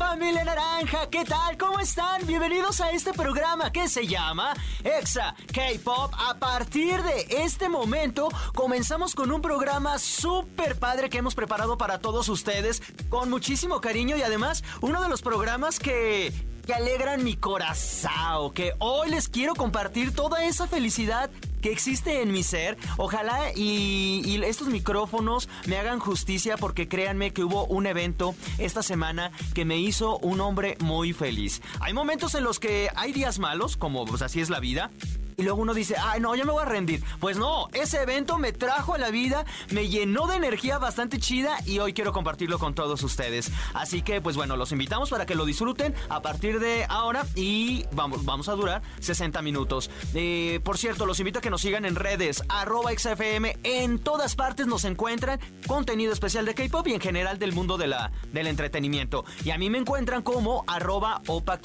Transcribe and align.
familia 0.00 0.42
naranja, 0.44 1.10
¿qué 1.10 1.26
tal? 1.26 1.58
¿Cómo 1.58 1.78
están? 1.78 2.26
Bienvenidos 2.26 2.80
a 2.80 2.90
este 2.90 3.12
programa 3.12 3.70
que 3.70 3.86
se 3.86 4.06
llama 4.06 4.54
Exa 4.82 5.34
K-Pop. 5.52 6.14
A 6.16 6.38
partir 6.38 7.02
de 7.02 7.26
este 7.44 7.68
momento 7.68 8.30
comenzamos 8.54 9.14
con 9.14 9.30
un 9.30 9.42
programa 9.42 9.98
súper 9.98 10.78
padre 10.78 11.10
que 11.10 11.18
hemos 11.18 11.34
preparado 11.34 11.76
para 11.76 11.98
todos 11.98 12.30
ustedes 12.30 12.82
con 13.10 13.28
muchísimo 13.28 13.82
cariño 13.82 14.16
y 14.16 14.22
además 14.22 14.64
uno 14.80 15.02
de 15.02 15.10
los 15.10 15.20
programas 15.20 15.78
que 15.78 16.32
que 16.70 16.74
alegran 16.74 17.24
mi 17.24 17.34
corazón, 17.34 18.52
que 18.54 18.74
hoy 18.78 19.10
les 19.10 19.28
quiero 19.28 19.56
compartir 19.56 20.14
toda 20.14 20.44
esa 20.44 20.68
felicidad 20.68 21.28
que 21.60 21.72
existe 21.72 22.22
en 22.22 22.30
mi 22.30 22.44
ser. 22.44 22.78
Ojalá 22.96 23.50
y, 23.56 24.40
estos 24.44 24.68
micrófonos 24.68 25.48
me 25.66 25.78
hagan 25.78 25.98
justicia 25.98 26.56
porque 26.56 26.86
créanme 26.86 27.32
que 27.32 27.42
hubo 27.42 27.66
un 27.66 27.86
evento 27.86 28.36
esta 28.58 28.84
semana 28.84 29.32
que 29.52 29.64
me 29.64 29.78
hizo 29.78 30.18
un 30.18 30.40
hombre 30.40 30.76
muy 30.78 31.12
feliz. 31.12 31.60
Hay 31.80 31.92
momentos 31.92 32.36
en 32.36 32.44
los 32.44 32.60
que 32.60 32.88
hay 32.94 33.12
días 33.12 33.40
malos, 33.40 33.76
como 33.76 34.04
pues 34.04 34.22
así 34.22 34.40
es 34.40 34.48
la 34.48 34.60
vida, 34.60 34.92
y 35.40 35.42
luego 35.42 35.62
uno 35.62 35.72
dice, 35.72 35.96
ay, 35.98 36.20
no, 36.20 36.34
ya 36.34 36.44
me 36.44 36.52
voy 36.52 36.62
a 36.62 36.66
rendir. 36.66 37.02
Pues 37.18 37.38
no, 37.38 37.68
ese 37.72 38.02
evento 38.02 38.36
me 38.36 38.52
trajo 38.52 38.92
a 38.94 38.98
la 38.98 39.10
vida, 39.10 39.46
me 39.70 39.88
llenó 39.88 40.26
de 40.26 40.36
energía 40.36 40.76
bastante 40.78 41.18
chida 41.18 41.56
y 41.64 41.78
hoy 41.78 41.94
quiero 41.94 42.12
compartirlo 42.12 42.58
con 42.58 42.74
todos 42.74 43.02
ustedes. 43.02 43.50
Así 43.72 44.02
que, 44.02 44.20
pues 44.20 44.36
bueno, 44.36 44.56
los 44.56 44.70
invitamos 44.72 45.08
para 45.08 45.24
que 45.24 45.34
lo 45.34 45.46
disfruten 45.46 45.94
a 46.10 46.20
partir 46.20 46.60
de 46.60 46.84
ahora 46.88 47.24
y 47.34 47.86
vamos, 47.92 48.26
vamos 48.26 48.50
a 48.50 48.52
durar 48.52 48.82
60 49.00 49.40
minutos. 49.40 49.90
Eh, 50.14 50.60
por 50.62 50.76
cierto, 50.76 51.06
los 51.06 51.18
invito 51.20 51.38
a 51.38 51.42
que 51.42 51.48
nos 51.48 51.62
sigan 51.62 51.86
en 51.86 51.96
redes, 51.96 52.44
arroba 52.48 52.92
XFM, 52.92 53.56
en 53.62 53.98
todas 53.98 54.36
partes 54.36 54.66
nos 54.66 54.84
encuentran 54.84 55.40
contenido 55.66 56.12
especial 56.12 56.44
de 56.44 56.54
K-Pop 56.54 56.86
y 56.88 56.92
en 56.94 57.00
general 57.00 57.38
del 57.38 57.52
mundo 57.52 57.78
de 57.78 57.86
la, 57.86 58.12
del 58.32 58.46
entretenimiento. 58.46 59.24
Y 59.42 59.50
a 59.52 59.58
mí 59.58 59.70
me 59.70 59.78
encuentran 59.78 60.20
como 60.22 60.64
arroba 60.66 61.22
Opa 61.26 61.58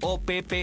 O-P-P-A-K-I-M-P-O-P. 0.00 0.62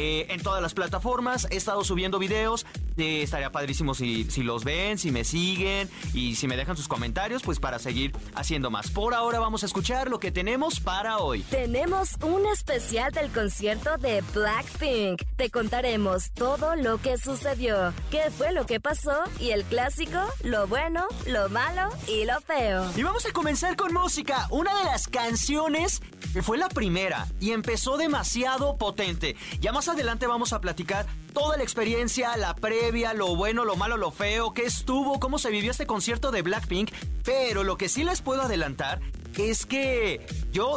Eh, 0.00 0.26
en 0.28 0.40
todas 0.40 0.62
las 0.62 0.74
plataformas. 0.74 1.48
He 1.50 1.56
estado 1.56 1.82
subiendo 1.82 2.20
videos. 2.20 2.64
Eh, 2.98 3.22
estaría 3.22 3.50
padrísimo 3.50 3.94
si, 3.94 4.30
si 4.30 4.44
los 4.44 4.62
ven, 4.62 4.96
si 4.96 5.10
me 5.10 5.24
siguen 5.24 5.90
y 6.14 6.36
si 6.36 6.46
me 6.46 6.56
dejan 6.56 6.76
sus 6.76 6.86
comentarios, 6.86 7.42
pues 7.42 7.58
para 7.58 7.80
seguir 7.80 8.12
haciendo 8.36 8.70
más. 8.70 8.92
Por 8.92 9.12
ahora 9.12 9.40
vamos 9.40 9.64
a 9.64 9.66
escuchar 9.66 10.08
lo 10.08 10.20
que 10.20 10.30
tenemos 10.30 10.78
para 10.78 11.18
hoy. 11.18 11.42
Tenemos 11.50 12.10
un 12.22 12.46
especial 12.46 13.10
del 13.10 13.28
concierto 13.32 13.98
de 13.98 14.22
Blackpink. 14.32 15.22
Te 15.34 15.50
contaremos 15.50 16.30
todo 16.30 16.76
lo 16.76 16.98
que 16.98 17.18
sucedió, 17.18 17.92
qué 18.12 18.30
fue 18.30 18.52
lo 18.52 18.66
que 18.66 18.78
pasó 18.78 19.24
y 19.40 19.50
el 19.50 19.64
clásico, 19.64 20.20
lo 20.44 20.68
bueno, 20.68 21.06
lo 21.26 21.48
malo 21.48 21.88
y 22.06 22.24
lo 22.24 22.40
feo. 22.42 22.88
Y 22.94 23.02
vamos 23.02 23.26
a 23.26 23.32
comenzar 23.32 23.74
con 23.74 23.92
música. 23.92 24.46
Una 24.50 24.78
de 24.78 24.84
las 24.84 25.08
canciones 25.08 26.00
fue 26.42 26.56
la 26.56 26.68
primera 26.68 27.26
y 27.40 27.50
empezó 27.50 27.96
demasiado 27.96 28.76
potente. 28.76 29.34
Ya 29.60 29.72
más 29.72 29.87
adelante 29.88 30.26
vamos 30.26 30.52
a 30.52 30.60
platicar 30.60 31.06
toda 31.32 31.56
la 31.56 31.62
experiencia, 31.62 32.36
la 32.36 32.54
previa, 32.54 33.14
lo 33.14 33.36
bueno, 33.36 33.64
lo 33.64 33.76
malo, 33.76 33.96
lo 33.96 34.10
feo, 34.10 34.52
qué 34.52 34.64
estuvo, 34.64 35.20
cómo 35.20 35.38
se 35.38 35.50
vivió 35.50 35.70
este 35.70 35.86
concierto 35.86 36.30
de 36.30 36.42
Blackpink. 36.42 36.90
Pero 37.24 37.64
lo 37.64 37.76
que 37.76 37.88
sí 37.88 38.04
les 38.04 38.20
puedo 38.20 38.42
adelantar 38.42 39.00
es 39.36 39.66
que 39.66 40.26
yo, 40.52 40.76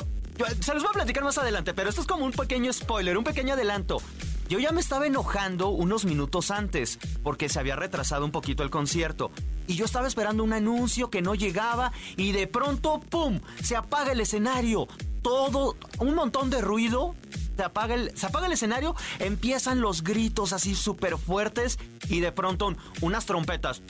se 0.60 0.74
los 0.74 0.84
voy 0.84 0.90
a 0.92 0.94
platicar 0.94 1.24
más 1.24 1.38
adelante, 1.38 1.74
pero 1.74 1.90
esto 1.90 2.02
es 2.02 2.08
como 2.08 2.26
un 2.26 2.32
pequeño 2.32 2.72
spoiler, 2.74 3.18
un 3.18 3.24
pequeño 3.24 3.54
adelanto. 3.54 3.98
Yo 4.52 4.60
ya 4.60 4.74
me 4.74 4.82
estaba 4.82 5.08
enojando 5.08 5.70
unos 5.70 6.04
minutos 6.04 6.52
antes 6.52 7.00
porque 7.24 7.48
se 7.48 7.58
había 7.58 7.78
retrasado 7.78 8.26
un 8.26 8.32
poquito 8.32 8.64
el 8.64 8.70
concierto. 8.70 9.32
Y 9.66 9.76
yo 9.76 9.86
estaba 9.86 10.08
esperando 10.08 10.44
un 10.44 10.52
anuncio 10.52 11.10
que 11.10 11.22
no 11.22 11.36
llegaba 11.36 11.94
y 12.18 12.34
de 12.34 12.48
pronto, 12.48 13.00
¡pum! 13.00 13.40
Se 13.64 13.78
apaga 13.78 14.12
el 14.12 14.20
escenario. 14.20 14.90
Todo, 15.22 15.78
un 16.00 16.16
montón 16.16 16.50
de 16.50 16.60
ruido 16.60 17.16
se 17.62 17.66
apaga 17.66 17.94
el, 17.94 18.18
se 18.18 18.26
apaga 18.26 18.48
el 18.48 18.54
escenario, 18.54 18.96
empiezan 19.20 19.82
los 19.82 20.04
gritos 20.04 20.52
así 20.52 20.74
súper 20.74 21.20
fuertes 21.20 21.78
y 22.10 22.20
de 22.20 22.32
pronto 22.32 22.74
unas 23.02 23.28
trompetas. 23.28 23.84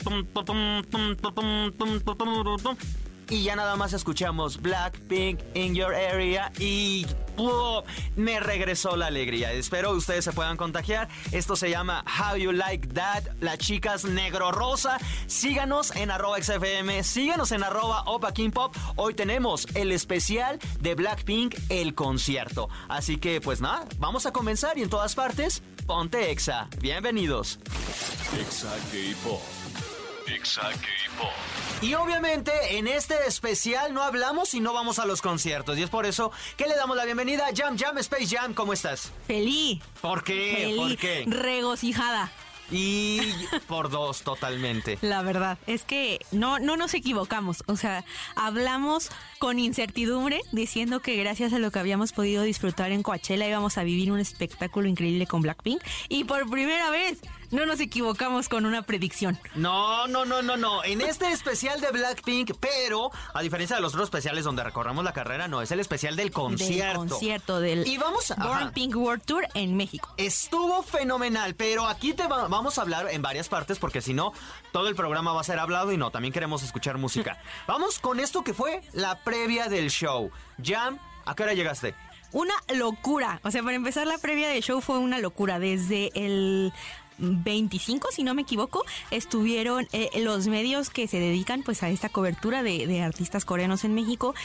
Y 3.30 3.44
ya 3.44 3.56
nada 3.56 3.78
más 3.78 3.94
escuchamos 3.94 4.62
Blackpink 4.62 5.40
in 5.54 5.74
your 5.74 5.96
area 5.96 6.52
y 6.60 7.08
me 8.16 8.40
regresó 8.40 8.96
la 8.96 9.08
alegría. 9.08 9.52
Espero 9.52 9.92
ustedes 9.92 10.26
se 10.26 10.32
puedan 10.34 10.58
contagiar. 10.58 11.10
Esto 11.32 11.56
se 11.56 11.70
llama 11.70 12.04
How 12.06 12.38
You 12.38 12.52
Like 12.52 12.90
That, 12.90 13.24
las 13.40 13.58
chicas 13.58 14.06
negro 14.06 14.52
rosa. 14.52 14.98
Síganos 15.28 15.96
en 15.96 16.12
arroba 16.12 16.42
XFM, 16.42 17.04
síganos 17.04 17.52
en 17.52 17.64
arroba 17.64 18.04
Opa 18.06 18.34
King 18.34 18.52
Pop. 18.52 18.76
Hoy 18.96 19.14
tenemos 19.14 19.68
el 19.76 19.92
especial 19.92 20.60
de 20.80 20.96
Blackpink, 20.96 21.56
el 21.70 21.96
concierto. 21.96 22.70
Así 22.88 23.18
que 23.18 23.42
pues 23.42 23.62
nada, 23.62 23.86
vamos 24.00 24.26
a 24.26 24.32
comenzar 24.32 24.78
y 24.78 24.84
en 24.84 24.90
todas 24.90 25.16
partes, 25.16 25.62
ponte 25.86 26.32
Exa. 26.32 26.68
Bienvenidos. 26.80 27.60
Exa. 28.40 28.72
Y 31.82 31.94
obviamente 31.96 32.78
en 32.78 32.88
este 32.88 33.16
especial 33.28 33.94
no 33.94 34.04
hablamos 34.04 34.54
y 34.54 34.60
no 34.60 34.74
vamos 34.74 35.00
a 35.00 35.06
los 35.06 35.22
conciertos. 35.22 35.78
Y 35.78 35.84
es 35.84 35.90
por 35.90 36.06
eso 36.06 36.32
que 36.58 36.68
le 36.68 36.76
damos 36.76 36.96
la 36.96 37.06
bienvenida 37.06 37.48
a 37.48 37.56
Jam 37.56 37.78
Jam 37.78 37.98
Space 37.98 38.28
Jam. 38.28 38.54
¿Cómo 38.54 38.74
estás? 38.74 39.12
Feliz. 39.28 39.82
¿Por 40.02 40.24
qué? 40.24 40.54
Feliz. 40.58 40.78
¿Por 40.78 40.98
qué? 40.98 41.24
Regocijada. 41.28 42.32
Y 42.72 43.20
por 43.68 43.90
dos, 43.90 44.22
totalmente. 44.22 44.98
La 45.02 45.22
verdad 45.24 45.58
es 45.68 45.84
que 45.84 46.20
no, 46.32 46.60
no 46.60 46.78
nos 46.78 46.94
equivocamos. 46.94 47.64
O 47.68 47.76
sea, 47.76 48.06
hablamos 48.36 49.10
con 49.42 49.58
incertidumbre 49.58 50.44
diciendo 50.52 51.00
que 51.00 51.18
gracias 51.18 51.52
a 51.52 51.58
lo 51.58 51.72
que 51.72 51.80
habíamos 51.80 52.12
podido 52.12 52.44
disfrutar 52.44 52.92
en 52.92 53.02
Coachella 53.02 53.48
íbamos 53.48 53.80
a 53.80 53.84
vivir 53.84 54.12
un 54.12 54.20
espectáculo 54.20 54.88
increíble 54.88 55.26
con 55.26 55.42
Blackpink. 55.42 55.82
Y 56.10 56.26
por 56.26 56.48
primera 56.48 56.92
vez 56.92 57.18
no 57.52 57.66
nos 57.66 57.80
equivocamos 57.80 58.48
con 58.48 58.66
una 58.66 58.84
predicción. 58.84 59.38
No, 59.56 60.08
no, 60.08 60.26
no, 60.26 60.42
no, 60.42 60.58
no. 60.58 60.84
En 60.84 61.02
este 61.02 61.32
especial 61.32 61.82
de 61.82 61.92
Blackpink, 61.92 62.52
pero 62.60 63.12
a 63.34 63.42
diferencia 63.42 63.76
de 63.76 63.82
los 63.82 63.94
otros 63.94 64.06
especiales 64.06 64.46
donde 64.46 64.64
recorremos 64.64 65.04
la 65.04 65.12
carrera, 65.12 65.48
no, 65.48 65.62
es 65.62 65.72
el 65.72 65.80
especial 65.80 66.16
del 66.16 66.32
concierto. 66.32 67.02
Del 67.02 67.10
concierto 67.10 67.60
del 67.60 67.88
y 67.88 67.98
vamos, 67.98 68.34
Born 68.38 68.72
Pink 68.72 68.96
World 68.96 69.24
Tour 69.26 69.48
en 69.54 69.76
México. 69.76 70.14
Estuvo 70.18 70.82
fenomenal, 70.82 71.56
pero 71.56 71.88
aquí 71.88 72.14
te 72.14 72.28
va, 72.28 72.48
vamos 72.48 72.78
a 72.78 72.84
hablar 72.84 73.08
en 73.12 73.22
varias 73.22 73.50
partes 73.50 73.80
porque 73.80 74.02
si 74.02 74.14
no, 74.14 74.34
todo 74.72 74.88
el 74.88 74.96
programa 74.96 75.34
va 75.34 75.42
a 75.42 75.44
ser 75.44 75.60
hablado 75.60 75.92
y 75.92 75.98
no, 75.98 76.10
también 76.10 76.34
queremos 76.34 76.64
escuchar 76.64 76.98
música. 76.98 77.38
vamos 77.68 78.00
con 78.00 78.20
esto 78.20 78.44
que 78.44 78.54
fue 78.54 78.82
la 78.94 79.20
previa 79.32 79.70
del 79.70 79.90
show. 79.90 80.30
Jam, 80.62 81.00
¿a 81.26 81.34
qué 81.36 81.44
hora 81.44 81.54
llegaste? 81.54 81.96
Una 82.34 82.54
locura. 82.76 83.40
O 83.46 83.52
sea, 83.52 83.64
para 83.64 83.78
empezar, 83.78 84.06
la 84.06 84.18
previa 84.18 84.50
del 84.50 84.62
show 84.62 84.82
fue 84.82 84.98
una 84.98 85.20
locura. 85.20 85.58
Desde 85.58 86.12
el 86.16 86.74
25, 87.18 88.10
si 88.12 88.24
no 88.24 88.34
me 88.34 88.42
equivoco, 88.42 88.84
estuvieron 89.10 89.88
eh, 89.94 90.10
los 90.20 90.48
medios 90.48 90.90
que 90.90 91.08
se 91.08 91.18
dedican 91.18 91.64
pues 91.64 91.82
a 91.82 91.88
esta 91.90 92.10
cobertura 92.10 92.62
de, 92.62 92.88
de 92.88 93.02
artistas 93.02 93.46
coreanos 93.46 93.86
en 93.86 93.94
México 93.94 94.36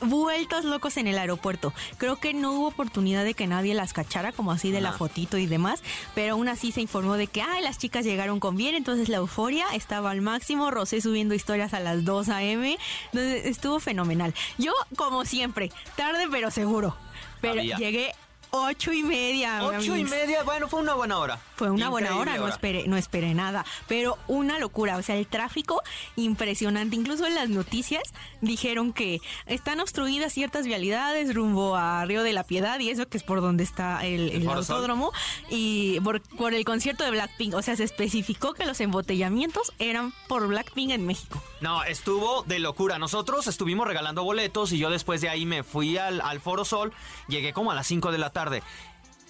vueltos 0.00 0.64
locos 0.64 0.96
en 0.96 1.06
el 1.06 1.18
aeropuerto. 1.18 1.72
Creo 1.98 2.16
que 2.16 2.34
no 2.34 2.52
hubo 2.52 2.68
oportunidad 2.68 3.24
de 3.24 3.34
que 3.34 3.46
nadie 3.46 3.74
las 3.74 3.92
cachara, 3.92 4.32
como 4.32 4.52
así 4.52 4.70
de 4.70 4.80
la 4.80 4.92
fotito 4.92 5.38
y 5.38 5.46
demás, 5.46 5.82
pero 6.14 6.34
aún 6.34 6.48
así 6.48 6.72
se 6.72 6.80
informó 6.80 7.14
de 7.14 7.26
que, 7.26 7.42
ay, 7.42 7.62
las 7.62 7.78
chicas 7.78 8.04
llegaron 8.04 8.40
con 8.40 8.56
bien, 8.56 8.74
entonces 8.74 9.08
la 9.08 9.18
euforia 9.18 9.66
estaba 9.74 10.10
al 10.10 10.20
máximo, 10.20 10.70
Rosé 10.70 11.00
subiendo 11.00 11.34
historias 11.34 11.74
a 11.74 11.80
las 11.80 12.04
2 12.04 12.28
a.m., 12.28 12.76
entonces 13.12 13.46
estuvo 13.46 13.80
fenomenal. 13.80 14.34
Yo, 14.58 14.72
como 14.96 15.24
siempre, 15.24 15.70
tarde 15.96 16.26
pero 16.30 16.50
seguro, 16.50 16.96
pero 17.40 17.62
llegué 17.62 18.12
Ocho 18.52 18.92
y 18.92 19.02
media. 19.04 19.64
Ocho 19.64 19.96
y 19.96 20.04
media, 20.04 20.42
bueno, 20.42 20.66
fue 20.68 20.80
una 20.80 20.94
buena 20.94 21.18
hora. 21.18 21.38
Fue 21.54 21.70
una 21.70 21.88
buena 21.88 22.16
hora, 22.16 22.36
no 22.36 22.48
esperé, 22.48 22.88
no 22.88 22.96
esperé 22.96 23.34
nada, 23.34 23.64
pero 23.86 24.18
una 24.26 24.58
locura, 24.58 24.96
o 24.96 25.02
sea, 25.02 25.16
el 25.16 25.26
tráfico 25.26 25.82
impresionante, 26.16 26.96
incluso 26.96 27.26
en 27.26 27.34
las 27.34 27.48
noticias 27.48 28.02
dijeron 28.40 28.92
que 28.92 29.20
están 29.46 29.78
obstruidas 29.78 30.32
ciertas 30.32 30.66
vialidades 30.66 31.34
rumbo 31.34 31.76
a 31.76 32.04
Río 32.06 32.22
de 32.22 32.32
la 32.32 32.44
Piedad 32.44 32.80
y 32.80 32.88
eso 32.88 33.06
que 33.08 33.18
es 33.18 33.22
por 33.22 33.40
donde 33.40 33.62
está 33.62 34.04
el, 34.04 34.48
autódromo 34.48 35.12
y 35.50 36.00
por, 36.00 36.22
por 36.22 36.54
el 36.54 36.64
concierto 36.64 37.04
de 37.04 37.10
Blackpink, 37.10 37.54
o 37.54 37.62
sea, 37.62 37.76
se 37.76 37.84
especificó 37.84 38.54
que 38.54 38.64
los 38.64 38.80
embotellamientos 38.80 39.72
eran 39.78 40.12
por 40.28 40.48
Blackpink 40.48 40.90
en 40.92 41.06
México. 41.06 41.42
No, 41.60 41.84
estuvo 41.84 42.42
de 42.44 42.58
locura. 42.58 42.98
Nosotros 42.98 43.46
estuvimos 43.46 43.86
regalando 43.86 44.24
boletos 44.24 44.72
y 44.72 44.78
yo 44.78 44.88
después 44.90 45.20
de 45.20 45.28
ahí 45.28 45.44
me 45.44 45.62
fui 45.62 45.98
al, 45.98 46.22
al 46.22 46.40
Foro 46.40 46.64
Sol, 46.64 46.92
llegué 47.28 47.52
como 47.52 47.70
a 47.70 47.74
las 47.74 47.86
5 47.86 48.10
de 48.10 48.18
la 48.18 48.30
tarde 48.30 48.39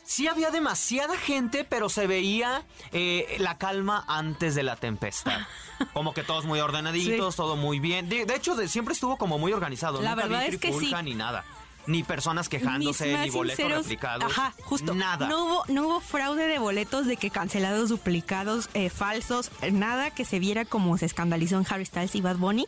sí 0.04 0.26
había 0.28 0.50
demasiada 0.50 1.16
gente, 1.16 1.64
pero 1.64 1.88
se 1.88 2.06
veía 2.06 2.64
eh, 2.92 3.36
la 3.38 3.58
calma 3.58 4.04
antes 4.08 4.54
de 4.54 4.62
la 4.64 4.76
tempestad. 4.76 5.38
Como 5.92 6.12
que 6.14 6.22
todos 6.24 6.44
muy 6.44 6.60
ordenaditos, 6.60 7.36
todo 7.36 7.56
muy 7.56 7.78
bien. 7.80 8.08
De, 8.08 8.26
de 8.26 8.34
hecho, 8.34 8.54
de- 8.56 8.68
siempre 8.68 8.92
estuvo 8.94 9.16
como 9.16 9.38
muy 9.38 9.52
organizado. 9.52 10.02
La 10.02 10.10
Nunca 10.10 10.26
verdad 10.26 10.40
vi 10.48 10.54
es 10.54 10.60
que 10.60 10.68
sí. 10.72 10.78
trifulca 10.78 11.02
ni 11.02 11.14
nada. 11.14 11.44
Ni 11.86 12.02
personas 12.04 12.48
quejándose, 12.48 13.16
ni 13.18 13.30
boletos 13.30 13.58
sinceros- 13.64 13.82
replicados. 13.82 14.24
Ajá, 14.30 14.54
justo. 14.62 14.94
Nada. 14.94 15.26
No 15.28 15.44
hubo, 15.44 15.64
no 15.68 15.86
hubo 15.86 16.00
fraude 16.00 16.46
de 16.46 16.58
boletos 16.58 17.06
de 17.06 17.16
que 17.16 17.30
cancelados, 17.30 17.88
duplicados, 17.88 18.68
eh, 18.74 18.90
falsos, 18.90 19.50
eh, 19.62 19.72
nada 19.72 20.10
que 20.10 20.24
se 20.24 20.38
viera 20.38 20.64
como 20.64 20.96
se 20.98 21.06
escandalizó 21.06 21.56
en 21.58 21.66
Harry 21.68 21.86
Styles 21.86 22.14
y 22.14 22.20
Bad 22.20 22.36
Bunny. 22.36 22.66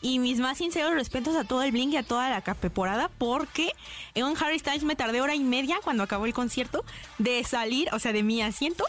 Y 0.00 0.18
mis 0.18 0.38
más 0.40 0.58
sinceros 0.58 0.94
respetos 0.94 1.36
a 1.36 1.44
todo 1.44 1.62
el 1.62 1.72
Blink 1.72 1.92
y 1.92 1.96
a 1.98 2.02
toda 2.02 2.30
la 2.30 2.40
capeporada 2.42 3.10
porque 3.18 3.72
en 4.14 4.24
Harry 4.42 4.58
Styles 4.58 4.84
me 4.84 4.96
tardé 4.96 5.20
hora 5.20 5.34
y 5.34 5.40
media 5.40 5.76
cuando 5.84 6.02
acabó 6.02 6.26
el 6.26 6.34
concierto 6.34 6.84
de 7.18 7.44
salir, 7.44 7.88
o 7.92 7.98
sea, 7.98 8.12
de 8.12 8.22
mi 8.22 8.42
asiento 8.42 8.84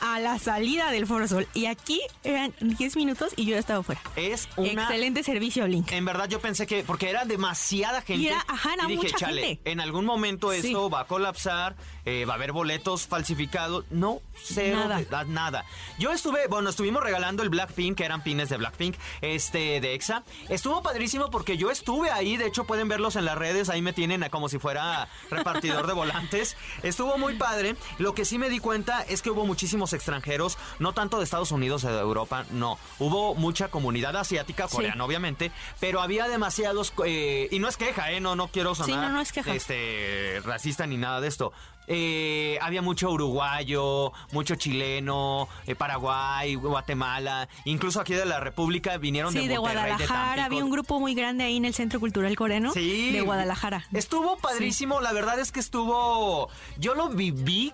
a 0.00 0.18
la 0.20 0.38
salida 0.38 0.90
del 0.90 1.06
Foro 1.06 1.26
Sol. 1.28 1.46
Y 1.54 1.66
aquí 1.66 2.00
eran 2.24 2.52
10 2.60 2.96
minutos 2.96 3.32
y 3.36 3.44
yo 3.44 3.52
ya 3.52 3.58
estaba 3.58 3.82
fuera. 3.82 4.00
Es 4.16 4.48
una 4.56 4.82
Excelente 4.84 5.22
servicio, 5.22 5.64
Blink. 5.64 5.92
En 5.92 6.04
verdad 6.04 6.28
yo 6.28 6.40
pensé 6.40 6.66
que, 6.66 6.82
porque 6.84 7.10
era 7.10 7.24
demasiada 7.24 8.02
gente. 8.02 8.22
Y 8.22 8.26
era- 8.28 8.44
ajá, 8.48 8.74
era 8.74 8.84
y 8.84 8.88
dije, 8.96 9.02
mucha 9.02 9.16
chale, 9.18 9.42
gente". 9.42 9.70
en 9.70 9.80
algún 9.80 10.04
momento 10.04 10.50
Sí. 10.52 10.58
esto 10.68 10.88
va 10.90 11.00
a 11.00 11.06
colapsar, 11.06 11.76
eh, 12.10 12.24
va 12.24 12.32
a 12.32 12.36
haber 12.36 12.52
boletos 12.52 13.06
falsificados. 13.06 13.84
No, 13.90 14.20
cero, 14.42 14.78
Nada. 14.88 15.02
da- 15.08 15.24
nada. 15.24 15.64
Yo 15.98 16.10
estuve, 16.12 16.46
bueno, 16.48 16.70
estuvimos 16.70 17.02
regalando 17.02 17.42
el 17.42 17.48
Blackpink, 17.50 17.96
que 17.98 18.04
eran 18.04 18.22
pines 18.22 18.48
de 18.48 18.56
Blackpink, 18.56 18.96
este, 19.20 19.80
de 19.80 19.94
EXA. 19.94 20.24
Estuvo 20.48 20.82
padrísimo 20.82 21.30
porque 21.30 21.56
yo 21.56 21.70
estuve 21.70 22.10
ahí, 22.10 22.36
de 22.36 22.46
hecho 22.46 22.64
pueden 22.64 22.88
verlos 22.88 23.16
en 23.16 23.24
las 23.24 23.36
redes, 23.38 23.68
ahí 23.68 23.82
me 23.82 23.92
tienen 23.92 24.28
como 24.30 24.48
si 24.48 24.58
fuera 24.58 25.08
repartidor 25.30 25.86
de 25.86 25.92
volantes. 25.92 26.56
Estuvo 26.82 27.16
muy 27.18 27.34
padre. 27.36 27.76
Lo 27.98 28.14
que 28.14 28.24
sí 28.24 28.38
me 28.38 28.48
di 28.48 28.58
cuenta 28.58 29.02
es 29.02 29.22
que 29.22 29.30
hubo 29.30 29.46
muchísimos 29.46 29.92
extranjeros, 29.92 30.58
no 30.78 30.92
tanto 30.92 31.18
de 31.18 31.24
Estados 31.24 31.52
Unidos 31.52 31.84
o 31.84 31.92
de 31.92 32.00
Europa, 32.00 32.44
no. 32.50 32.78
Hubo 32.98 33.34
mucha 33.34 33.68
comunidad 33.68 34.16
asiática, 34.16 34.68
Sí. 34.68 34.76
coreana 34.76 35.04
obviamente, 35.04 35.52
pero 35.80 36.00
había 36.00 36.26
demasiados, 36.28 36.92
eh, 37.06 37.48
y 37.50 37.58
no 37.58 37.68
es 37.68 37.76
queja, 37.76 38.10
¿eh? 38.12 38.20
No, 38.20 38.34
no 38.36 38.48
quiero 38.48 38.74
sonar 38.74 38.90
Sí, 38.90 38.96
no, 38.96 39.08
no 39.10 39.20
es 39.20 39.32
queja. 39.32 39.54
este, 39.54 40.40
racista 40.44 40.86
ni 40.86 40.96
nada 40.96 41.20
de 41.20 41.28
esto. 41.28 41.52
Eh, 41.86 42.56
había 42.62 42.82
mucho 42.82 43.10
uruguayo, 43.10 44.12
mucho 44.30 44.54
chileno, 44.54 45.48
eh, 45.66 45.74
Paraguay, 45.74 46.54
Guatemala, 46.54 47.48
incluso 47.64 48.00
aquí 48.00 48.14
de 48.14 48.24
la 48.26 48.38
República 48.38 48.96
vinieron 48.98 49.32
Sí, 49.32 49.40
de 49.40 49.48
de 49.48 49.58
Monterrey, 49.58 49.82
de 49.82 49.88
Guadalajara. 49.96 50.44
Había 50.44 50.64
un 50.64 50.70
grupo 50.70 51.00
muy 51.00 51.14
grande 51.14 51.44
ahí 51.44 51.56
en 51.56 51.64
el 51.64 51.74
Centro 51.74 51.98
Cultural 51.98 52.36
Coreano. 52.36 52.72
Sí. 52.72 53.10
De 53.10 53.22
Guadalajara. 53.22 53.84
Estuvo 53.92 54.36
padrísimo, 54.36 55.00
la 55.00 55.12
verdad 55.12 55.40
es 55.40 55.50
que 55.50 55.60
estuvo. 55.60 56.48
Yo 56.78 56.94
lo 56.94 57.08
viví, 57.08 57.72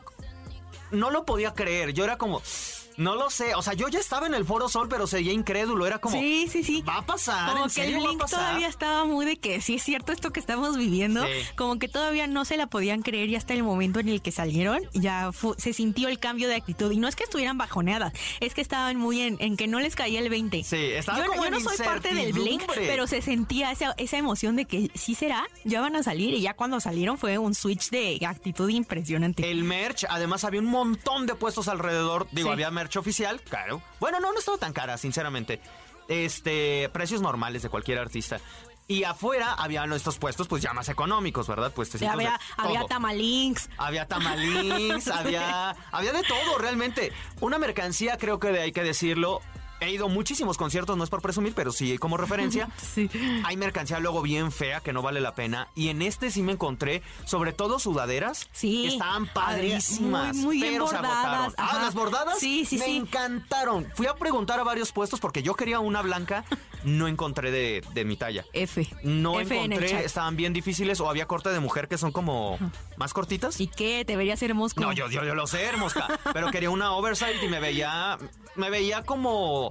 no 0.91 1.11
lo 1.11 1.27
podía 1.27 1.53
creer. 1.53 1.93
Yo 1.93 2.05
era 2.05 2.17
como. 2.17 2.41
No 2.97 3.15
lo 3.15 3.31
sé, 3.31 3.55
o 3.55 3.63
sea, 3.63 3.75
yo 3.75 3.89
ya 3.89 3.99
estaba 3.99 4.27
en 4.27 4.35
el 4.35 4.45
Foro 4.45 4.69
Sol, 4.69 4.89
pero 4.89 5.07
seguía 5.07 5.33
incrédulo. 5.33 5.87
Era 5.87 5.99
como. 5.99 6.17
Sí, 6.19 6.49
sí, 6.51 6.63
sí. 6.65 6.83
Va 6.83 6.99
a 6.99 7.07
pasar, 7.07 7.51
Como 7.51 7.65
¿en 7.65 7.69
que 7.69 7.75
serio 7.75 7.97
el 7.99 8.03
va 8.03 8.05
a 8.05 8.09
Blink 8.09 8.21
pasar? 8.23 8.41
todavía 8.41 8.69
estaba 8.69 9.05
muy 9.05 9.27
de 9.27 9.37
que 9.37 9.61
sí 9.61 9.75
es 9.77 9.83
cierto 9.83 10.13
esto 10.13 10.33
que 10.33 10.41
estamos 10.41 10.77
viviendo. 10.77 11.23
Sí. 11.25 11.31
Como 11.57 11.79
que 11.79 11.89
todavía 11.89 12.27
no 12.27 12.45
se 12.45 12.57
la 12.57 12.67
podían 12.69 13.03
creer 13.03 13.29
y 13.29 13.37
hasta 13.37 13.55
el 13.55 13.63
momento 13.63 14.01
en 14.01 14.09
el 14.09 14.23
que 14.23 14.33
salieron 14.33 14.81
ya 14.95 15.31
se 15.59 15.73
sintió 15.73 16.09
el 16.09 16.19
cambio 16.19 16.49
de 16.49 16.55
actitud. 16.57 16.91
Y 16.91 16.97
no 16.99 17.09
es 17.09 17.17
que 17.17 17.25
estuvieran 17.25 17.59
bajoneadas, 17.59 18.13
es 18.41 18.55
que 18.55 18.61
estaban 18.61 18.97
muy 18.97 19.21
en, 19.21 19.37
en 19.41 19.57
que 19.57 19.67
no 19.67 19.81
les 19.81 19.95
caía 19.97 20.21
el 20.21 20.29
20. 20.31 20.65
Sí, 20.65 20.77
estaban 20.77 21.23
yo, 21.25 21.29
como 21.31 21.45
yo 21.45 21.51
no 21.51 21.61
soy 21.61 21.77
parte 21.79 22.15
del 22.15 22.33
Blink, 22.33 22.63
pero 22.75 23.07
se 23.07 23.21
sentía 23.23 23.71
esa, 23.73 23.95
esa 23.99 24.17
emoción 24.17 24.57
de 24.57 24.65
que 24.65 24.91
sí 24.95 25.15
será, 25.15 25.45
ya 25.65 25.81
van 25.81 25.97
a 25.97 26.03
salir. 26.03 26.35
Y 26.35 26.41
ya 26.41 26.55
cuando 26.55 26.81
salieron 26.81 27.19
fue 27.19 27.37
un 27.39 27.55
switch 27.55 27.91
de 27.91 28.19
actitud 28.27 28.69
impresionante. 28.71 29.51
El 29.51 29.65
merch, 29.65 30.05
además 30.09 30.45
había 30.45 30.61
un 30.61 30.67
montón 30.67 31.27
de 31.27 31.35
puestos 31.35 31.69
alrededor. 31.69 32.27
Digo, 32.33 32.49
Sí. 32.49 32.53
había 32.53 32.71
merch 32.71 32.86
oficial, 32.95 33.41
claro. 33.41 33.83
Bueno, 34.01 34.21
no, 34.21 34.33
no 34.33 34.39
estaba 34.39 34.59
tan 34.59 34.73
cara, 34.73 34.97
sinceramente. 34.99 35.61
Este, 36.09 36.89
precios 36.93 37.21
normales 37.21 37.63
de 37.63 37.69
cualquier 37.69 37.99
artista. 37.99 38.41
Y 38.89 39.03
afuera 39.03 39.55
habían 39.55 39.93
estos 39.93 40.17
puestos, 40.19 40.47
pues 40.47 40.63
ya 40.63 40.73
más 40.73 40.89
económicos, 40.89 41.49
¿verdad? 41.49 41.73
Pues 41.75 42.01
había, 42.03 42.39
había 42.57 42.85
tamalinks. 42.85 43.69
Había 43.79 44.07
tamalins, 44.07 45.09
había, 45.09 45.71
había 45.91 46.13
de 46.13 46.23
todo 46.23 46.59
realmente. 46.59 47.13
Una 47.41 47.59
mercancía, 47.59 48.17
creo 48.17 48.39
que 48.39 48.49
hay 48.49 48.71
que 48.71 48.85
decirlo. 48.85 49.43
He 49.81 49.91
ido 49.91 50.07
a 50.07 50.09
muchísimos 50.09 50.57
conciertos, 50.57 50.97
no 50.97 51.05
es 51.05 51.11
por 51.11 51.21
presumir, 51.23 51.53
pero 51.55 51.71
sí 51.73 51.99
como 51.99 52.17
referencia. 52.17 52.69
Sí. 52.97 53.11
Hay 53.45 53.57
mercancía 53.59 53.99
luego 54.01 54.23
bien 54.23 54.51
fea 54.53 54.81
que 54.81 54.93
no 54.93 55.03
vale 55.03 55.21
la 55.21 55.35
pena. 55.35 55.69
Y 55.75 55.89
en 55.89 56.01
este 56.03 56.31
sí 56.31 56.43
me 56.43 56.53
encontré, 56.53 57.03
sobre 57.27 57.53
todo 57.53 57.79
sudaderas. 57.79 58.49
Sí. 58.53 58.83
que 58.85 58.89
Estaban 58.95 59.27
padrísimas. 59.27 60.35
Muy- 60.37 60.45
muy 60.47 60.61
bien 60.61 60.73
pero 60.75 60.87
se 60.89 60.97
agotaron. 60.97 61.53
Ah, 61.59 61.81
las 61.83 61.95
bordadas. 61.95 62.39
Sí, 62.39 62.65
sí, 62.65 62.79
me 62.79 62.85
sí. 62.87 62.97
encantaron. 62.97 63.87
Fui 63.95 64.07
a 64.07 64.15
preguntar 64.15 64.61
a 64.61 64.65
varios 64.65 64.93
puestos 64.93 65.21
porque 65.21 65.43
yo 65.43 65.55
quería 65.55 65.81
una 65.81 66.01
blanca. 66.03 66.45
No 66.85 67.09
encontré 67.09 67.51
de, 67.51 67.83
de 67.95 68.05
mi 68.05 68.17
talla. 68.17 68.45
F. 68.53 68.87
No 69.03 69.41
F 69.41 69.55
encontré, 69.55 70.05
estaban 70.05 70.37
bien 70.37 70.53
difíciles 70.53 71.01
o 71.01 71.11
había 71.11 71.27
corte 71.27 71.49
de 71.49 71.59
mujer 71.61 71.89
que 71.89 71.99
son 71.99 72.13
como 72.13 72.59
más 72.97 73.13
cortitas. 73.13 73.61
¿Y 73.61 73.67
qué? 73.67 74.05
¿Te 74.07 74.17
verías 74.17 74.41
hermoso? 74.43 74.81
No, 74.81 74.93
yo, 74.93 75.09
yo, 75.11 75.25
yo 75.25 75.35
lo 75.35 75.47
sé, 75.49 75.71
Mosca. 75.77 76.07
Pero 76.33 76.51
quería 76.51 76.71
una 76.71 76.93
oversight 76.93 77.43
y 77.43 77.49
me 77.49 77.59
veía. 77.61 78.17
Me 78.55 78.71
veía 78.71 79.03
como. 79.03 79.71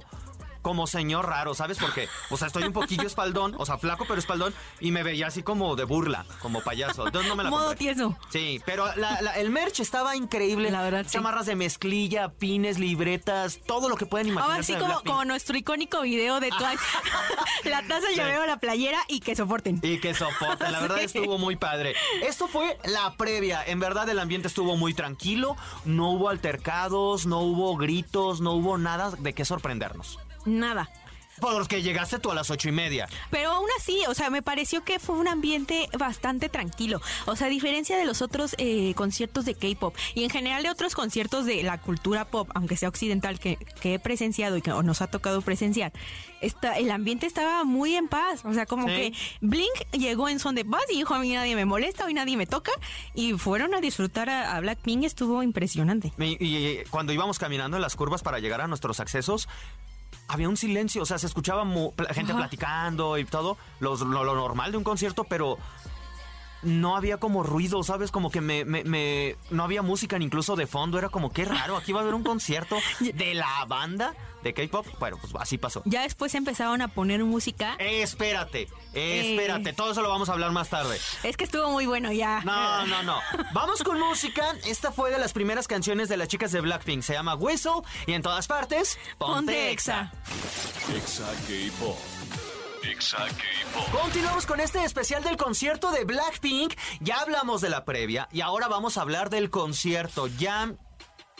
Como 0.66 0.88
señor 0.88 1.28
raro, 1.28 1.54
¿sabes? 1.54 1.78
Porque, 1.78 2.08
o 2.28 2.36
sea, 2.36 2.48
estoy 2.48 2.64
un 2.64 2.72
poquillo 2.72 3.06
espaldón, 3.06 3.54
o 3.56 3.64
sea, 3.64 3.78
flaco 3.78 4.04
pero 4.08 4.18
espaldón, 4.18 4.52
y 4.80 4.90
me 4.90 5.04
veía 5.04 5.28
así 5.28 5.44
como 5.44 5.76
de 5.76 5.84
burla, 5.84 6.26
como 6.42 6.60
payaso. 6.60 7.06
Entonces 7.06 7.28
no 7.28 7.36
me 7.36 7.44
la 7.44 7.50
Modo 7.50 7.66
compré. 7.68 7.78
tieso. 7.94 8.18
Sí, 8.30 8.60
pero 8.66 8.84
la- 8.96 9.20
la- 9.22 9.34
el 9.36 9.50
merch 9.50 9.78
estaba 9.78 10.16
increíble. 10.16 10.72
La 10.72 10.82
verdad, 10.82 11.04
sí. 11.04 11.12
Chamarras 11.12 11.46
de 11.46 11.54
mezclilla, 11.54 12.30
pines, 12.30 12.80
libretas, 12.80 13.60
todo 13.64 13.88
lo 13.88 13.94
que 13.96 14.06
pueden 14.06 14.26
imaginar. 14.26 14.50
Ahora 14.56 14.64
sí, 14.64 14.74
como, 14.74 15.00
como 15.04 15.24
nuestro 15.24 15.56
icónico 15.56 16.00
video 16.00 16.40
de 16.40 16.48
Twice. 16.48 16.82
la 17.70 17.82
taza, 17.86 18.08
el 18.10 18.16
llavero, 18.16 18.44
la 18.44 18.56
playera 18.58 18.98
y 19.06 19.20
que 19.20 19.36
soporten. 19.36 19.78
Y 19.84 20.00
que 20.00 20.14
soporten, 20.14 20.72
la 20.72 20.80
verdad 20.80 20.96
Sí. 20.98 21.04
estuvo 21.04 21.38
muy 21.38 21.54
padre. 21.54 21.94
Esto 22.22 22.48
fue 22.48 22.76
la 22.86 23.14
previa, 23.16 23.62
en 23.64 23.78
verdad 23.78 24.08
el 24.08 24.18
ambiente 24.18 24.48
estuvo 24.48 24.76
muy 24.76 24.94
tranquilo, 24.94 25.56
no 25.84 26.10
hubo 26.10 26.28
altercados, 26.28 27.24
no 27.24 27.38
hubo 27.38 27.76
gritos, 27.76 28.40
no 28.40 28.50
hubo 28.54 28.78
nada 28.78 29.12
de 29.12 29.32
qué 29.32 29.44
sorprendernos. 29.44 30.18
Nada. 30.46 30.88
Porque 31.38 31.82
llegaste 31.82 32.18
tú 32.18 32.30
a 32.30 32.34
las 32.34 32.48
ocho 32.50 32.70
y 32.70 32.72
media. 32.72 33.10
Pero 33.30 33.50
aún 33.50 33.66
así, 33.78 34.00
o 34.08 34.14
sea, 34.14 34.30
me 34.30 34.40
pareció 34.40 34.84
que 34.84 34.98
fue 34.98 35.16
un 35.16 35.28
ambiente 35.28 35.86
bastante 35.98 36.48
tranquilo. 36.48 37.02
O 37.26 37.36
sea, 37.36 37.48
a 37.48 37.50
diferencia 37.50 37.98
de 37.98 38.06
los 38.06 38.22
otros 38.22 38.54
eh, 38.56 38.94
conciertos 38.94 39.44
de 39.44 39.54
K-pop 39.54 39.94
y 40.14 40.24
en 40.24 40.30
general 40.30 40.62
de 40.62 40.70
otros 40.70 40.94
conciertos 40.94 41.44
de 41.44 41.62
la 41.62 41.78
cultura 41.78 42.24
pop, 42.24 42.48
aunque 42.54 42.78
sea 42.78 42.88
occidental, 42.88 43.38
que, 43.38 43.58
que 43.82 43.92
he 43.94 43.98
presenciado 43.98 44.56
y 44.56 44.62
que 44.62 44.70
nos 44.70 45.02
ha 45.02 45.08
tocado 45.08 45.42
presenciar, 45.42 45.92
está, 46.40 46.78
el 46.78 46.90
ambiente 46.90 47.26
estaba 47.26 47.64
muy 47.64 47.96
en 47.96 48.08
paz. 48.08 48.42
O 48.46 48.54
sea, 48.54 48.64
como 48.64 48.86
Sí. 48.88 48.94
que 48.94 49.12
Blink 49.42 49.74
llegó 49.92 50.30
en 50.30 50.38
son 50.38 50.54
de 50.54 50.64
paz 50.64 50.84
y 50.90 50.96
dijo 50.96 51.12
a 51.12 51.18
mí 51.18 51.34
nadie 51.34 51.54
me 51.54 51.66
molesta, 51.66 52.06
hoy 52.06 52.14
nadie 52.14 52.38
me 52.38 52.46
toca. 52.46 52.72
Y 53.14 53.34
fueron 53.34 53.74
a 53.74 53.82
disfrutar 53.82 54.30
a, 54.30 54.56
a 54.56 54.60
Blackpink, 54.60 55.04
estuvo 55.04 55.42
impresionante. 55.42 56.14
Y, 56.18 56.38
y 56.42 56.84
cuando 56.88 57.12
íbamos 57.12 57.38
caminando 57.38 57.76
en 57.76 57.82
las 57.82 57.94
curvas 57.94 58.22
para 58.22 58.38
llegar 58.38 58.62
a 58.62 58.68
nuestros 58.68 59.00
accesos, 59.00 59.50
había 60.28 60.48
un 60.48 60.56
silencio, 60.56 61.02
o 61.02 61.06
sea, 61.06 61.18
se 61.18 61.26
escuchaba 61.26 61.64
gente 62.10 62.32
Ajá. 62.32 62.40
platicando 62.40 63.18
y 63.18 63.24
todo, 63.24 63.56
lo, 63.80 63.96
lo 63.96 64.34
normal 64.34 64.72
de 64.72 64.78
un 64.78 64.84
concierto, 64.84 65.24
pero 65.24 65.58
no 66.66 66.96
había 66.96 67.16
como 67.18 67.42
ruido, 67.42 67.82
¿sabes? 67.82 68.10
Como 68.10 68.30
que 68.30 68.40
me, 68.40 68.64
me- 68.64 68.84
me- 68.84 69.36
no 69.50 69.64
había 69.64 69.82
música 69.82 70.18
ni 70.18 70.26
incluso 70.26 70.56
de 70.56 70.66
fondo, 70.66 70.98
era 70.98 71.08
como 71.08 71.32
qué 71.32 71.44
raro, 71.44 71.76
aquí 71.76 71.92
va 71.92 72.00
a 72.00 72.02
haber 72.02 72.14
un 72.14 72.22
concierto 72.24 72.76
de 73.00 73.34
la 73.34 73.64
banda 73.66 74.14
de 74.42 74.52
K-pop. 74.54 74.86
Bueno, 75.00 75.16
pues 75.20 75.32
así 75.40 75.58
pasó. 75.58 75.82
Ya 75.86 76.02
después 76.02 76.34
empezaron 76.34 76.80
a 76.82 76.88
poner 76.88 77.24
música. 77.24 77.74
Eh, 77.78 78.02
espérate, 78.02 78.68
eh, 78.94 79.32
espérate, 79.32 79.72
todo 79.72 79.90
eso 79.92 80.02
lo 80.02 80.08
vamos 80.08 80.28
a 80.28 80.32
hablar 80.34 80.52
más 80.52 80.68
tarde. 80.68 80.98
Es 81.24 81.36
que 81.36 81.44
estuvo 81.44 81.70
muy 81.70 81.86
bueno 81.86 82.12
ya. 82.12 82.42
No, 82.44 82.86
no, 82.86 83.02
no. 83.02 83.18
Vamos 83.52 83.82
con 83.82 83.98
música. 83.98 84.44
Esta 84.66 84.92
fue 84.92 85.10
de 85.10 85.18
las 85.18 85.32
primeras 85.32 85.66
canciones 85.66 86.08
de 86.08 86.16
las 86.16 86.28
chicas 86.28 86.52
de 86.52 86.60
Blackpink. 86.60 87.02
Se 87.02 87.14
llama 87.14 87.34
Whistle 87.34 87.82
y 88.06 88.12
en 88.12 88.22
todas 88.22 88.46
partes, 88.46 88.98
ponte, 89.18 89.34
Ponte 89.36 89.70
exa. 89.72 90.12
Exa 90.94 91.24
K-Pop. 91.48 91.98
Continuamos 93.92 94.46
con 94.46 94.60
este 94.60 94.84
especial 94.84 95.22
del 95.22 95.36
concierto 95.36 95.90
de 95.90 96.04
Blackpink. 96.04 96.74
Ya 97.00 97.20
hablamos 97.20 97.60
de 97.60 97.70
la 97.70 97.84
previa 97.84 98.28
y 98.32 98.40
ahora 98.40 98.68
vamos 98.68 98.96
a 98.96 99.02
hablar 99.02 99.30
del 99.30 99.50
concierto. 99.50 100.26
Ya. 100.26 100.76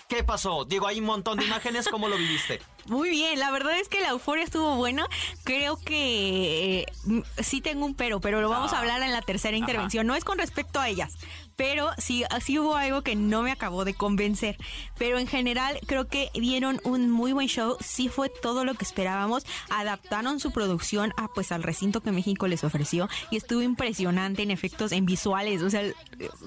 ¿Qué 0.09 0.23
pasó? 0.23 0.65
Digo, 0.65 0.87
hay 0.87 1.01
un 1.01 1.07
montón 1.07 1.37
de 1.39 1.45
imágenes. 1.47 1.89
¿Cómo 1.89 2.07
lo 2.09 2.17
viviste? 2.17 2.61
Muy 2.87 3.11
bien, 3.11 3.41
la 3.41 3.51
verdad 3.51 3.77
es 3.81 3.89
que 3.89 4.01
la 4.01 4.11
euforia 4.11 4.45
estuvo 4.45 4.77
buena. 4.77 5.05
Creo 5.43 5.77
que 5.77 6.83
eh, 6.83 7.23
sí 7.43 7.61
tengo 7.61 7.85
un 7.85 7.95
pero, 7.97 8.21
pero 8.21 8.41
lo 8.41 8.49
vamos 8.49 8.73
a 8.73 8.77
Ah. 8.77 8.81
hablar 8.81 9.03
en 9.03 9.11
la 9.11 9.23
tercera 9.23 9.57
intervención. 9.57 10.07
No 10.07 10.15
es 10.15 10.23
con 10.25 10.39
respecto 10.39 10.79
a 10.79 10.89
ellas, 10.89 11.15
pero 11.57 11.91
sí, 11.99 12.23
sí 12.41 12.61
hubo 12.61 12.77
algo 12.77 13.03
que 13.03 13.17
no 13.17 13.43
me 13.43 13.51
acabó 13.51 13.85
de 13.85 13.95
convencer. 13.95 14.57
Pero 14.97 15.19
en 15.19 15.27
general 15.27 15.81
creo 15.89 16.07
que 16.07 16.31
dieron 16.35 16.81
un 16.85 17.11
muy 17.11 17.33
buen 17.33 17.49
show. 17.49 17.77
Sí 17.81 18.09
fue 18.09 18.29
todo 18.29 18.65
lo 18.65 18.75
que 18.75 18.85
esperábamos. 18.85 19.45
Adaptaron 19.71 20.39
su 20.39 20.53
producción 20.53 21.13
a 21.17 21.27
pues 21.27 21.51
al 21.51 21.65
recinto 21.65 22.01
que 22.01 22.13
México 22.13 22.47
les 22.47 22.63
ofreció 22.63 23.09
y 23.33 23.37
estuvo 23.39 23.63
impresionante 23.63 24.45
en 24.45 24.53
efectos, 24.53 24.93
en 24.93 25.05
visuales. 25.07 25.63
O 25.63 25.71
sea, 25.71 25.83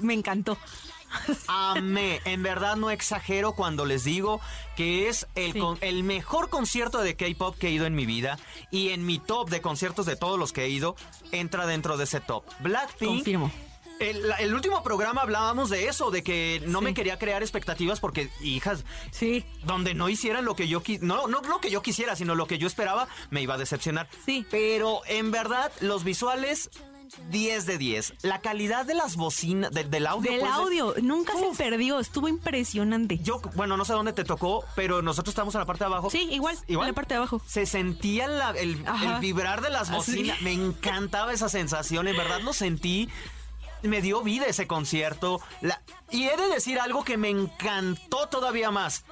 me 0.02 0.14
encantó. 0.14 0.58
Amé. 1.48 2.22
En 2.26 2.44
verdad 2.44 2.76
no 2.76 2.92
exagero 2.92 3.54
cuando 3.54 3.86
les 3.86 4.04
digo 4.04 4.40
que 4.76 5.10
es 5.10 5.28
el, 5.36 5.54
Sí. 5.54 5.60
con- 5.60 5.78
el 5.82 6.04
mejor 6.04 6.50
concierto 6.50 7.00
de 7.00 7.16
K-pop 7.16 7.58
que 7.58 7.68
he 7.68 7.72
ido 7.72 7.86
en 7.86 7.96
mi 7.96 8.06
vida. 8.06 8.38
Y 8.72 8.90
en 8.90 9.06
mi 9.06 9.20
top 9.20 9.50
de 9.50 9.62
conciertos 9.62 10.06
de 10.06 10.16
todos 10.16 10.38
los 10.40 10.54
que 10.54 10.64
he 10.66 10.70
ido, 10.70 10.96
entra 11.32 11.66
dentro 11.66 11.98
de 11.98 12.04
ese 12.06 12.20
top. 12.22 12.44
Blackpink. 12.60 13.10
Confirmo. 13.16 13.52
El, 14.00 14.54
último 14.54 14.82
programa 14.82 15.24
hablábamos 15.24 15.70
de 15.70 15.90
eso, 15.90 16.10
de 16.10 16.24
que 16.24 16.62
no 16.66 16.80
Sí. 16.80 16.86
me 16.86 16.94
quería 16.94 17.20
crear 17.20 17.42
expectativas 17.42 18.00
porque, 18.00 18.30
hijas, 18.42 18.86
Sí. 19.12 19.44
donde 19.66 19.94
no 19.94 20.08
hicieran 20.08 20.46
lo 20.46 20.56
que 20.56 20.70
yo 20.70 20.82
no 21.02 21.28
no 21.28 21.42
lo 21.42 21.60
que 21.60 21.70
yo 21.70 21.82
quisiera, 21.82 22.16
sino 22.16 22.34
lo 22.34 22.48
que 22.48 22.58
yo 22.58 22.66
esperaba, 22.68 23.10
me 23.30 23.42
iba 23.42 23.56
a 23.56 23.58
decepcionar. 23.58 24.08
Sí. 24.26 24.46
Pero 24.50 25.02
en 25.06 25.32
verdad 25.32 25.70
los 25.82 26.06
visuales 26.06 26.70
10 27.30 27.66
de 27.66 27.78
10. 27.78 28.14
La 28.24 28.42
calidad 28.42 28.86
de 28.86 28.94
las 28.94 29.16
bocinas 29.16 29.72
de- 29.72 29.84
del 29.84 30.08
audio 30.08 30.32
Del 30.32 30.40
pues, 30.42 30.52
audio, 30.52 30.96
nunca 31.02 31.34
Uf. 31.36 31.58
se 31.58 31.64
perdió, 31.64 32.00
estuvo 32.00 32.28
impresionante. 32.28 33.18
Yo, 33.20 33.42
bueno, 33.56 33.78
no 33.78 33.86
sé 33.86 33.94
dónde 33.94 34.14
te 34.14 34.24
tocó, 34.24 34.64
pero 34.76 35.02
nosotros 35.02 35.32
estábamos 35.32 35.56
en 35.56 35.60
la 35.60 35.66
parte 35.66 35.84
de 35.84 35.88
abajo. 35.88 36.10
Sí, 36.10 36.28
igual, 36.32 36.58
en 36.68 36.80
la 36.80 36.94
parte 36.94 37.14
de 37.14 37.18
abajo. 37.18 37.42
Se 37.48 37.66
sentía 37.66 38.28
la- 38.28 38.52
el, 38.52 38.84
vibrar 39.20 39.62
de 39.62 39.70
las 39.70 39.90
Así. 39.90 39.94
bocinas. 39.96 40.42
Me 40.42 40.54
encantaba 40.54 41.34
esa 41.34 41.50
sensación, 41.50 42.08
en 42.08 42.16
verdad 42.18 42.42
lo 42.42 42.54
sentí. 42.54 43.10
Me 43.82 44.02
dio 44.02 44.22
vida 44.22 44.46
ese 44.46 44.68
concierto. 44.68 45.40
La- 45.62 45.82
y 46.12 46.26
he 46.26 46.36
de 46.38 46.48
decir 46.50 46.80
algo 46.80 47.04
que 47.04 47.18
me 47.18 47.30
encantó 47.30 48.28
todavía 48.28 48.72
más. 48.72 49.06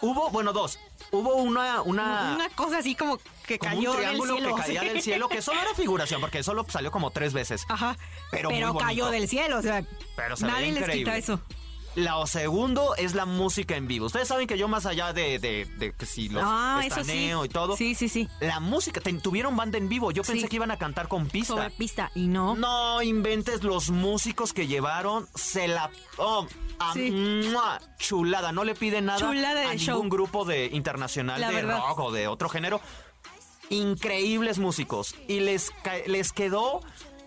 Hubo, 0.00 0.28
bueno, 0.30 0.52
dos. 0.52 0.78
Hubo 1.10 1.36
una, 1.36 1.80
una, 1.82 2.34
Una 2.34 2.48
cosa 2.50 2.78
así 2.78 2.94
como 2.94 3.18
que 3.46 3.58
como 3.58 3.74
cayó 3.76 3.90
un 3.90 3.96
del 3.96 4.04
triángulo 4.06 4.34
cielo. 4.36 4.54
que 4.56 4.62
caía 4.62 4.80
del 4.82 5.02
cielo, 5.02 5.28
que 5.28 5.42
solo 5.42 5.60
era 5.60 5.74
figuración, 5.74 6.20
porque 6.20 6.42
solo 6.42 6.64
salió 6.68 6.90
como 6.90 7.10
tres 7.10 7.32
veces. 7.32 7.64
Ajá. 7.68 7.96
Pero 8.30 8.50
cayó 8.78 9.10
del 9.10 9.28
cielo, 9.28 9.58
o 9.58 9.62
sea, 9.62 9.84
Pero 10.16 10.36
se 10.36 10.44
veía 10.46 10.56
nadie 10.58 10.72
les 10.72 10.88
quita 10.90 11.16
eso. 11.16 11.40
Lo 11.96 12.26
segundo 12.26 12.96
es 12.96 13.14
la 13.14 13.24
música 13.24 13.76
en 13.76 13.86
vivo. 13.86 14.06
Ustedes 14.06 14.26
saben 14.26 14.48
que 14.48 14.58
yo 14.58 14.66
más 14.66 14.84
allá 14.84 15.12
de, 15.12 15.38
de, 15.38 15.64
de 15.78 15.92
que 15.92 16.06
si 16.06 16.28
los 16.28 16.42
Ah, 16.44 16.82
eso 16.84 17.04
sí. 17.04 17.30
y 17.44 17.48
todo. 17.48 17.76
Sí, 17.76 17.94
sí, 17.94 18.08
sí. 18.08 18.28
La 18.40 18.58
música, 18.58 19.00
tuvieron 19.22 19.56
banda 19.56 19.78
en 19.78 19.88
vivo. 19.88 20.10
Yo 20.10 20.24
pensé 20.24 20.42
Sí. 20.42 20.48
que 20.48 20.56
iban 20.56 20.72
a 20.72 20.76
cantar 20.76 21.06
con 21.06 21.28
pista. 21.28 21.54
Sobre 21.54 21.70
pista 21.70 22.10
y 22.16 22.26
no. 22.26 22.56
No 22.56 23.00
inventes 23.00 23.62
los 23.62 23.90
músicos 23.90 24.52
que 24.52 24.66
llevaron. 24.66 25.28
Se 25.36 25.68
la. 25.68 25.88
Oh, 26.16 26.48
a- 26.80 26.94
Sí. 26.94 27.12
¡mua! 27.12 27.80
chulada. 28.00 28.50
No 28.50 28.64
le 28.64 28.74
piden 28.74 29.04
nada 29.04 29.20
Chulada 29.20 29.70
a 29.70 29.76
show. 29.76 29.94
ningún 29.94 30.08
grupo 30.08 30.44
de 30.44 30.66
internacional 30.72 31.40
La 31.40 31.50
de 31.50 31.54
verdad. 31.54 31.78
rock 31.78 31.98
o 32.00 32.10
de 32.10 32.26
otro 32.26 32.48
género. 32.48 32.80
Increíbles 33.70 34.58
músicos. 34.58 35.14
Y 35.28 35.40
les, 35.40 35.72
les 36.06 36.32
quedó. 36.32 36.80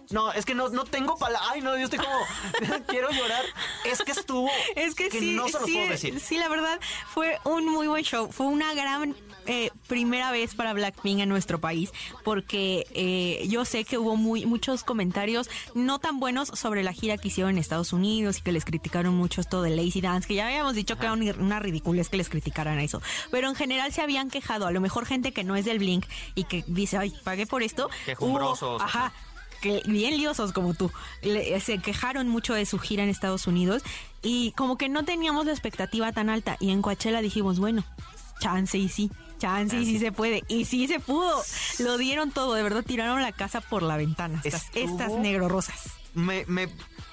No, 0.10 0.32
es 0.32 0.46
que 0.46 0.56
no, 0.56 0.70
no 0.70 0.86
tengo 0.86 1.18
palabras. 1.18 1.50
Ay, 1.54 1.62
no, 1.62 1.78
yo 1.78 1.86
estoy 1.86 2.00
como. 2.00 2.78
quiero 2.88 3.10
llorar. 3.12 3.44
Es 3.84 4.02
que 4.02 4.12
estuvo. 4.12 4.50
Es 4.76 4.96
que, 4.96 5.12
sí, 5.12 5.34
no 5.36 5.48
se 5.48 5.54
los 5.54 5.66
sí, 5.66 5.74
puedo 5.74 5.90
decir. 5.90 6.20
sí, 6.20 6.38
la 6.38 6.48
verdad 6.48 6.80
fue 7.14 7.40
un 7.44 7.66
muy 7.66 7.88
buen 7.88 8.04
show. 8.04 8.32
Fue 8.32 8.46
una 8.46 8.74
gran 8.74 9.16
eh, 9.48 9.72
primera 9.88 10.32
vez 10.32 10.54
para 10.56 10.74
Blackpink 10.74 11.20
en 11.20 11.30
nuestro 11.30 11.60
país, 11.60 11.92
porque 12.24 12.86
eh, 12.94 13.48
yo 13.50 13.66
sé 13.66 13.84
que 13.86 13.98
hubo 13.98 14.16
muy 14.16 14.46
muchos 14.46 14.84
comentarios 14.84 15.50
no 15.74 16.00
tan 16.00 16.20
buenos 16.20 16.50
sobre 16.50 16.84
la 16.84 16.94
gira 16.94 17.18
que 17.18 17.30
hicieron 17.30 17.52
en 17.54 17.58
Estados 17.58 17.94
Unidos 17.94 18.38
y 18.38 18.42
que 18.42 18.52
les 18.52 18.66
criticaron 18.66 19.16
mucho 19.16 19.42
esto 19.42 19.62
de 19.62 19.70
Lazy 19.76 20.02
Dance, 20.02 20.28
que 20.28 20.36
ya 20.36 20.48
habíamos 20.48 20.76
dicho 20.76 20.98
que 20.98 21.06
era 21.06 21.14
un- 21.14 21.24
una 21.42 21.60
ridiculez 21.60 22.10
que 22.10 22.18
les 22.18 22.30
criticaran 22.30 22.80
eso. 22.80 23.02
Pero 23.32 23.50
en 23.50 23.56
general 23.56 23.92
se 23.94 24.02
habían 24.02 24.30
quejado, 24.30 24.68
a 24.68 24.72
lo 24.72 24.82
mejor 24.82 25.06
gente 25.06 25.32
que 25.32 25.44
no 25.44 25.56
es 25.56 25.66
del 25.66 25.80
Blink 25.80 26.06
y 26.36 26.44
que 26.44 26.64
dice, 26.68 26.98
ay, 26.98 27.14
pagué 27.24 27.46
por 27.48 27.64
esto. 27.64 27.90
Quejumbrosos. 28.06 28.82
Hubo- 28.82 28.84
ajá, 28.86 29.14
que 29.62 29.82
bien 29.88 30.18
liosos 30.18 30.52
como 30.54 30.74
tú, 30.74 30.92
le- 31.24 31.60
se 31.62 31.80
quejaron 31.80 32.28
mucho 32.30 32.54
de 32.54 32.66
su 32.66 32.78
gira 32.80 33.04
en 33.04 33.10
Estados 33.10 33.48
Unidos 33.48 33.82
y 34.22 34.52
como 34.52 34.78
que 34.78 34.88
no 34.90 35.04
teníamos 35.06 35.46
la 35.46 35.52
expectativa 35.54 36.12
tan 36.12 36.30
alta 36.30 36.58
y 36.60 36.70
en 36.72 36.82
Coachella 36.82 37.22
dijimos, 37.22 37.58
bueno, 37.60 37.84
chance 38.40 38.78
y 38.78 38.88
sí, 38.90 39.10
chance 39.38 39.76
y 39.78 39.86
sí 39.86 40.00
se 40.00 40.12
puede 40.12 40.44
y 40.48 40.66
sí 40.66 40.88
se 40.88 41.00
pudo, 41.00 41.42
lo 41.80 41.98
dieron 41.98 42.32
todo, 42.32 42.54
de 42.54 42.64
verdad 42.64 42.84
tiraron 42.84 43.22
la 43.22 43.32
casa 43.32 43.62
por 43.62 43.84
la 43.84 43.98
ventana, 43.98 44.42
estas, 44.44 44.66
Estuvo- 44.74 44.84
estas 45.00 45.12
negro 45.14 45.48
rosas. 45.50 45.76
me, 46.14 46.46
me, 46.48 46.70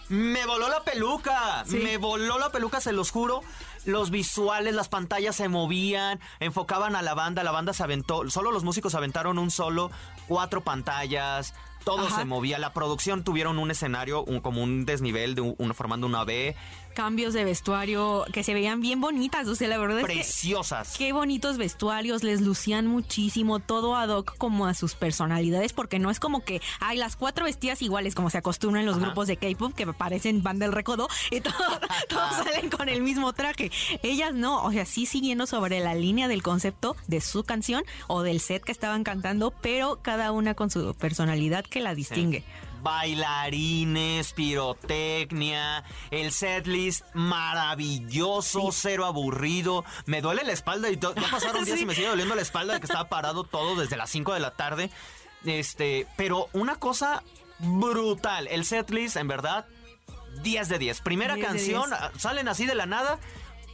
me 0.08 0.44
voló 0.46 0.68
la 0.68 0.82
peluca. 0.84 1.64
Sí. 1.66 1.76
Me 1.76 1.96
voló 1.96 2.38
la 2.38 2.50
peluca, 2.50 2.80
se 2.80 2.92
los 2.92 3.10
juro. 3.10 3.42
Los 3.86 4.10
visuales, 4.10 4.74
las 4.74 4.88
pantallas 4.88 5.36
se 5.36 5.48
movían, 5.48 6.18
enfocaban 6.40 6.96
a 6.96 7.02
la 7.02 7.12
banda, 7.14 7.42
la 7.44 7.50
banda 7.50 7.74
se 7.74 7.82
aventó, 7.82 8.28
solo 8.30 8.50
los 8.50 8.64
músicos 8.64 8.94
aventaron 8.94 9.38
un 9.38 9.50
solo, 9.50 9.90
cuatro 10.26 10.62
pantallas, 10.62 11.52
todo 11.84 12.06
Ajá. 12.06 12.16
se 12.20 12.24
movía. 12.24 12.58
La 12.58 12.72
producción 12.72 13.24
tuvieron 13.24 13.58
un 13.58 13.70
escenario, 13.70 14.24
un, 14.24 14.40
como 14.40 14.62
un 14.62 14.86
desnivel, 14.86 15.34
de 15.34 15.42
un- 15.42 15.54
uno 15.58 15.74
formando 15.74 16.06
una 16.06 16.24
B, 16.24 16.56
Cambios 16.94 17.34
de 17.34 17.44
vestuario 17.44 18.24
que 18.32 18.44
se 18.44 18.54
veían 18.54 18.80
bien 18.80 19.00
bonitas, 19.00 19.48
o 19.48 19.54
sea, 19.56 19.68
la 19.68 19.78
verdad 19.78 19.98
es 19.98 20.06
que 20.06 20.12
preciosas. 20.14 20.94
Qué 20.96 21.12
bonitos 21.12 21.56
vestuarios, 21.56 22.22
les 22.22 22.40
lucían 22.40 22.86
muchísimo, 22.86 23.58
todo 23.58 23.96
ad 23.96 24.08
hoc 24.10 24.36
como 24.38 24.66
a 24.66 24.74
sus 24.74 24.94
personalidades, 24.94 25.72
porque 25.72 25.98
no 25.98 26.10
es 26.10 26.20
como 26.20 26.44
que 26.44 26.62
hay 26.80 26.96
las 26.96 27.16
cuatro 27.16 27.46
vestidas 27.46 27.82
iguales 27.82 28.14
como 28.14 28.30
se 28.30 28.38
acostumbran 28.38 28.82
en 28.82 28.86
los 28.86 28.96
Ajá. 28.96 29.06
grupos 29.06 29.26
de 29.26 29.36
K-pop 29.36 29.74
que 29.74 29.86
parecen 29.92 30.42
van 30.42 30.58
del 30.58 30.72
recodo 30.72 31.08
y 31.30 31.40
todo- 31.40 31.52
todos 32.08 32.30
salen 32.36 32.70
con 32.70 32.88
el 32.88 33.02
mismo 33.02 33.32
traje. 33.32 33.70
Ellas 34.02 34.32
no, 34.34 34.64
o 34.64 34.70
sea, 34.70 34.84
sí 34.86 35.04
siguiendo 35.06 35.46
sobre 35.46 35.80
la 35.80 35.94
línea 35.94 36.28
del 36.28 36.42
concepto 36.42 36.96
de 37.08 37.20
su 37.20 37.42
canción 37.44 37.82
o 38.06 38.22
del 38.22 38.38
set 38.40 38.62
que 38.62 38.72
estaban 38.72 39.02
cantando, 39.04 39.50
pero 39.50 39.98
cada 40.00 40.30
una 40.32 40.54
con 40.54 40.70
su 40.70 40.94
personalidad 40.94 41.64
que 41.64 41.80
la 41.80 41.94
distingue. 41.94 42.44
Bailarines, 42.84 44.32
pirotecnia, 44.34 45.82
el 46.10 46.30
setlist 46.32 47.04
maravilloso, 47.14 48.70
cero 48.72 49.06
aburrido. 49.06 49.84
Me 50.06 50.20
duele 50.20 50.44
la 50.44 50.52
espalda 50.52 50.90
y 50.90 50.98
ya 50.98 51.12
pasaron 51.30 51.64
días 51.64 51.78
Sí. 51.78 51.82
y 51.84 51.86
me 51.86 51.94
sigue 51.96 52.08
doliendo 52.08 52.34
la 52.34 52.42
espalda 52.42 52.74
de 52.74 52.80
que 52.80 52.86
estaba 52.86 53.08
parado 53.08 53.44
todo 53.44 53.74
desde 53.74 53.96
las 53.96 54.10
5 54.10 54.34
de 54.34 54.40
la 54.40 54.50
tarde. 54.52 54.90
Este, 55.44 56.06
pero 56.16 56.48
una 56.52 56.76
cosa 56.76 57.22
brutal, 57.58 58.46
el 58.48 58.64
setlist 58.64 59.16
en 59.16 59.28
verdad 59.28 59.66
10 60.42 60.68
de 60.68 60.78
10. 60.78 61.00
Primera 61.00 61.34
10 61.34 61.46
de 61.46 61.52
canción, 61.54 61.90
10. 61.90 62.00
ah, 62.00 62.10
salen 62.18 62.48
así 62.48 62.66
de 62.66 62.74
la 62.74 62.86
nada. 62.86 63.18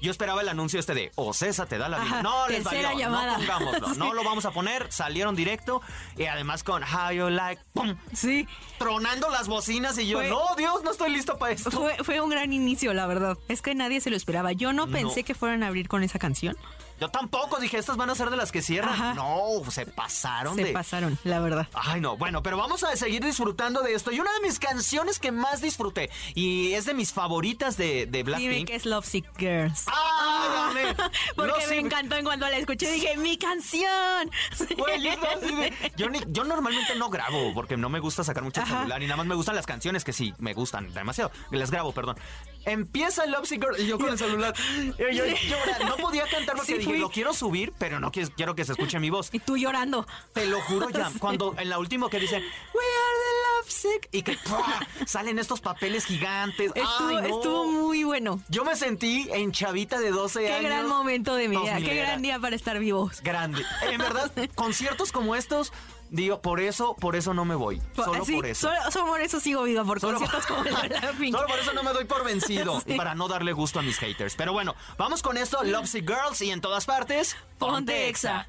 Yo 0.00 0.10
esperaba 0.10 0.40
el 0.40 0.48
anuncio 0.48 0.80
este 0.80 0.94
de 0.94 1.12
Ocesa 1.16 1.66
te 1.66 1.76
da 1.78 1.88
la 1.88 1.98
vida. 1.98 2.06
Ajá, 2.06 2.22
no 2.22 2.48
les 2.48 2.64
valió, 2.64 2.92
llamada. 2.98 3.32
no 3.32 3.38
pongámoslo, 3.38 3.94
no 3.96 4.14
lo 4.14 4.24
vamos 4.24 4.44
a 4.46 4.50
poner. 4.50 4.90
Salieron 4.90 5.36
directo 5.36 5.82
y 6.16 6.24
además 6.24 6.62
con 6.64 6.82
How 6.82 7.12
You 7.12 7.28
Like, 7.30 7.62
¡pum! 7.74 7.96
Sí, 8.14 8.46
tronando 8.78 9.28
las 9.30 9.48
bocinas 9.48 9.98
y 9.98 10.06
yo, 10.08 10.18
Fue- 10.18 10.28
no, 10.30 10.40
Dios, 10.56 10.82
no 10.82 10.90
estoy 10.90 11.10
listo 11.10 11.38
para 11.38 11.52
esto. 11.52 11.70
fue, 11.70 11.96
fue 12.02 12.20
un 12.20 12.30
gran 12.30 12.52
inicio, 12.52 12.94
la 12.94 13.06
verdad. 13.06 13.36
Es 13.48 13.62
que 13.62 13.74
nadie 13.74 14.00
se 14.00 14.10
lo 14.10 14.16
esperaba. 14.16 14.52
Yo 14.52 14.72
no, 14.72 14.86
No. 14.86 14.92
pensé 14.92 15.22
que 15.24 15.34
fueran 15.34 15.62
a 15.62 15.66
abrir 15.68 15.88
con 15.88 16.02
esa 16.02 16.18
canción. 16.18 16.56
Yo 17.00 17.08
tampoco 17.08 17.58
dije, 17.58 17.78
estas 17.78 17.96
van 17.96 18.10
a 18.10 18.14
ser 18.14 18.30
de 18.30 18.36
las 18.36 18.52
que 18.52 18.62
cierran. 18.62 18.92
Ajá. 18.92 19.14
No, 19.14 19.48
se 19.70 19.86
pasaron 19.86 20.54
Se 20.56 20.64
de. 20.64 20.72
pasaron, 20.72 21.18
la 21.24 21.40
verdad. 21.40 21.66
Ay, 21.72 22.00
no, 22.00 22.16
bueno, 22.16 22.42
pero 22.42 22.56
vamos 22.56 22.84
a 22.84 22.94
seguir 22.96 23.24
disfrutando 23.24 23.80
de 23.82 23.94
esto. 23.94 24.12
Y 24.12 24.20
una 24.20 24.32
de 24.34 24.40
mis 24.40 24.58
canciones 24.58 25.18
que 25.18 25.32
más 25.32 25.60
disfruté, 25.62 26.10
y 26.34 26.72
es 26.74 26.84
de 26.84 26.94
mis 26.94 27.12
favoritas 27.12 27.76
de, 27.76 28.06
de 28.06 28.22
Blackpink. 28.22 28.68
que 28.68 28.74
es 28.76 28.84
Lovesick 28.86 29.26
Girls. 29.38 29.84
¡Ah! 29.88 30.72
Porque 31.36 31.66
me 31.68 31.78
encantó 31.78 32.16
en 32.16 32.24
cuanto 32.24 32.46
la 32.48 32.56
escuché 32.58 32.90
dije, 32.92 33.16
mi 33.16 33.36
canción. 33.38 34.30
güey, 34.76 35.08
es 35.08 35.18
así 35.36 35.54
de- 35.54 35.92
yo, 35.96 36.06
yo 36.28 36.44
normalmente 36.44 36.94
no 36.96 37.08
grabo 37.10 37.52
porque 37.54 37.76
no 37.76 37.88
me 37.88 37.98
gusta 38.00 38.24
sacar 38.24 38.42
mucho 38.42 38.60
el 38.60 38.66
celular 38.66 39.02
y 39.02 39.06
nada 39.06 39.16
más 39.16 39.26
me 39.26 39.34
gustan 39.34 39.56
las 39.56 39.66
canciones 39.66 40.04
que 40.04 40.12
sí 40.12 40.34
me 40.38 40.52
gustan 40.54 40.92
demasiado. 40.92 41.30
Las 41.50 41.70
grabo, 41.70 41.92
perdón. 41.92 42.16
Empieza 42.64 43.24
el 43.24 43.30
Lovesick 43.32 43.62
Girl 43.62 43.80
y 43.80 43.86
yo 43.86 43.98
con 43.98 44.10
el 44.10 44.18
celular. 44.18 44.54
Yo 44.98 45.24
no 45.86 45.96
podía 45.96 46.24
cantar 46.28 46.56
porque 46.56 46.72
Sí, 46.72 46.78
dije, 46.78 46.89
lo 46.98 47.10
quiero 47.10 47.32
subir, 47.34 47.72
pero 47.78 48.00
no 48.00 48.10
quiero, 48.10 48.30
quiero 48.36 48.54
que 48.54 48.64
se 48.64 48.72
escuche 48.72 48.98
mi 49.00 49.10
voz. 49.10 49.30
Y 49.32 49.38
tú 49.38 49.56
llorando. 49.56 50.06
Te 50.32 50.46
lo 50.46 50.60
juro 50.62 50.90
ya, 50.90 51.10
cuando 51.20 51.54
en 51.58 51.68
la 51.68 51.78
última 51.78 52.08
que 52.10 52.18
dice 52.20 52.36
We 52.36 52.42
are 52.42 53.16
the 53.18 53.58
lovesick 53.58 54.08
y 54.12 54.22
que 54.22 54.36
¡pua! 54.38 54.80
salen 55.06 55.38
estos 55.38 55.60
papeles 55.60 56.04
gigantes. 56.06 56.72
Estuvo, 56.74 57.08
Ay, 57.08 57.16
no. 57.16 57.36
estuvo 57.36 57.66
muy 57.66 58.04
bueno. 58.04 58.40
Yo 58.48 58.64
me 58.64 58.74
sentí 58.76 59.28
en 59.32 59.52
chavita 59.52 59.98
de 60.00 60.10
12 60.10 60.40
Qué 60.40 60.52
años. 60.52 60.64
gran 60.64 60.88
momento 60.88 61.34
de 61.34 61.48
mi 61.48 61.56
vida. 61.56 61.76
Qué 61.76 61.84
2000era. 61.84 61.96
gran 62.06 62.22
día 62.22 62.38
para 62.38 62.56
estar 62.56 62.78
vivos. 62.78 63.20
Grande. 63.22 63.62
En 63.82 63.98
verdad, 63.98 64.30
conciertos 64.54 65.12
como 65.12 65.34
estos, 65.36 65.72
digo, 66.10 66.40
por 66.42 66.60
eso, 66.60 66.94
por 66.96 67.16
eso 67.16 67.32
no 67.34 67.44
me 67.44 67.54
voy. 67.54 67.80
Solo 67.96 68.24
Sí, 68.24 68.34
por 68.36 68.46
eso. 68.46 68.68
Solo, 68.68 68.90
solo 68.90 69.06
por 69.06 69.20
eso 69.20 69.40
sigo 69.40 69.62
viva, 69.64 69.84
por 69.84 70.00
Solo- 70.00 70.18
conciertos 70.18 70.46
como. 70.46 70.64
Solo 71.30 71.46
por 71.46 71.58
eso 71.58 71.72
no 71.72 71.82
me 71.82 71.92
doy 71.92 72.04
por 72.04 72.24
vencido. 72.24 72.80
Sí. 72.86 72.94
Para 72.94 73.14
no 73.14 73.28
darle 73.28 73.52
gusto 73.52 73.78
a 73.78 73.82
mis 73.82 73.98
haters. 73.98 74.34
Pero 74.36 74.52
bueno, 74.52 74.74
vamos 74.98 75.22
con 75.22 75.36
esto. 75.36 75.62
Lovesick 75.64 76.06
Girls 76.08 76.40
y 76.42 76.50
en 76.50 76.60
todas 76.60 76.86
partes. 76.86 77.36
Ponte 77.58 78.08
Exa. 78.08 78.46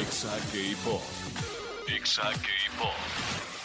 Exa 0.00 0.30
K-Pop. 0.52 1.02
Exa 1.88 2.22
K-Pop. 2.22 2.92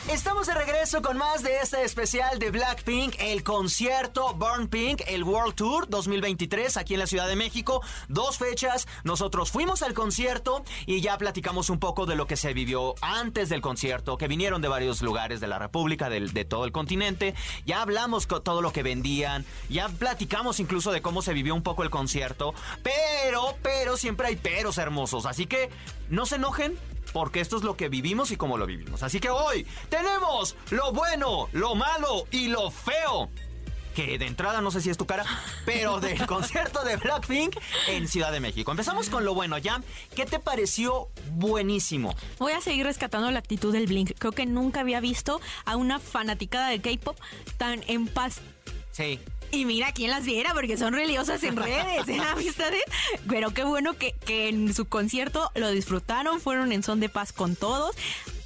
Estamos 0.10 0.48
de 0.48 0.56
regreso 0.56 1.02
con 1.04 1.18
más 1.18 1.44
de 1.44 1.60
este 1.60 1.84
especial 1.84 2.40
de 2.40 2.50
Blackpink, 2.50 3.16
el 3.20 3.44
concierto 3.44 4.34
Burn 4.34 4.68
Pink, 4.68 5.04
el 5.06 5.24
World 5.24 5.54
Tour 5.54 5.88
2023 5.88 6.76
aquí 6.78 6.96
en 6.96 7.00
la 7.00 7.08
Ciudad 7.08 7.28
de 7.28 7.36
México. 7.36 7.84
Dos 8.10 8.40
fechas, 8.40 8.88
nosotros 9.04 9.52
fuimos 9.52 9.84
al 9.84 9.94
concierto 9.94 10.64
y 10.88 11.02
ya 11.02 11.18
platicamos 11.20 11.70
un 11.70 11.80
poco 11.80 12.08
de 12.08 12.16
lo 12.16 12.26
que 12.26 12.36
se 12.36 12.54
vivió 12.54 12.96
antes 13.02 13.48
del 13.50 13.62
concierto, 13.62 14.18
que 14.18 14.28
vinieron 14.28 14.62
de 14.62 14.68
varios 14.68 15.04
lugares 15.04 15.40
de 15.40 15.48
la 15.48 15.60
República, 15.60 16.10
de, 16.10 16.20
de 16.20 16.46
todo 16.46 16.66
el 16.66 16.72
continente. 16.72 17.36
Ya 17.66 17.84
hablamos 17.84 18.26
con 18.26 18.44
todo 18.44 18.64
lo 18.64 18.74
que 18.74 18.84
vendían, 18.84 19.46
ya 19.70 19.88
platicamos 19.88 20.60
incluso 20.60 20.92
de 20.92 21.04
cómo 21.04 21.22
se 21.22 21.34
vivió 21.34 21.54
un 21.54 21.64
poco 21.64 21.84
el 21.84 21.92
concierto, 21.92 22.56
pero, 22.84 23.56
pero 23.62 23.96
siempre 23.98 24.28
hay 24.28 24.36
peros 24.36 24.80
hermosos, 24.80 25.28
así 25.28 25.46
que 25.46 25.70
no 26.10 26.26
se 26.26 26.36
enojen, 26.36 26.78
porque 27.14 27.42
esto 27.42 27.58
es 27.58 27.64
lo 27.64 27.76
que 27.76 27.90
vivimos 27.90 28.32
y 28.32 28.38
cómo 28.38 28.58
lo 28.58 28.66
vivimos. 28.66 29.04
Así 29.04 29.20
que 29.20 29.30
hoy 29.30 29.66
tenemos 29.90 30.56
lo 30.70 30.92
bueno, 30.94 31.50
lo 31.52 31.76
malo 31.76 32.26
y 32.32 32.48
lo 32.48 32.72
feo. 32.72 33.30
Que 33.96 34.18
de 34.18 34.26
entrada 34.26 34.62
no 34.62 34.72
sé 34.72 34.80
si 34.80 34.90
es 34.90 34.98
tu 34.98 35.06
cara, 35.06 35.26
pero 35.66 36.00
del 36.00 36.26
concierto 36.26 36.84
de 36.84 36.96
Blackpink 36.96 37.58
en 37.90 38.08
Ciudad 38.08 38.32
de 38.32 38.40
México. 38.40 38.72
Empezamos 38.72 39.10
con 39.10 39.26
lo 39.26 39.34
bueno, 39.34 39.58
Jam. 39.62 39.84
¿Qué 40.16 40.26
te 40.26 40.40
pareció 40.40 41.10
buenísimo? 41.32 42.16
Voy 42.40 42.54
a 42.54 42.62
seguir 42.62 42.86
rescatando 42.86 43.30
la 43.32 43.40
actitud 43.40 43.74
del 43.74 43.88
Blink. 43.88 44.12
Creo 44.18 44.32
que 44.32 44.46
nunca 44.46 44.80
había 44.80 45.02
visto 45.02 45.42
a 45.66 45.76
una 45.76 46.00
fanaticada 46.00 46.70
de 46.70 46.80
K-pop 46.80 47.18
tan 47.58 47.84
en 47.88 48.08
paz. 48.08 48.40
Sí. 48.92 49.20
Y 49.52 49.66
mira 49.66 49.92
quién 49.92 50.10
las 50.12 50.24
viera, 50.24 50.54
porque 50.54 50.78
son 50.78 50.94
religiosas 50.94 51.44
en 51.44 51.58
redes, 51.58 52.08
¿eh? 52.08 52.20
amistades. 52.32 52.84
Pero 53.28 53.52
qué 53.52 53.64
bueno 53.64 53.94
que, 53.94 54.14
que 54.26 54.48
en 54.50 54.74
su 54.74 54.86
concierto 54.86 55.52
lo 55.56 55.70
disfrutaron, 55.72 56.40
fueron 56.40 56.72
en 56.72 56.84
son 56.84 57.00
de 57.00 57.10
paz 57.10 57.34
con 57.34 57.56
todos. 57.56 57.96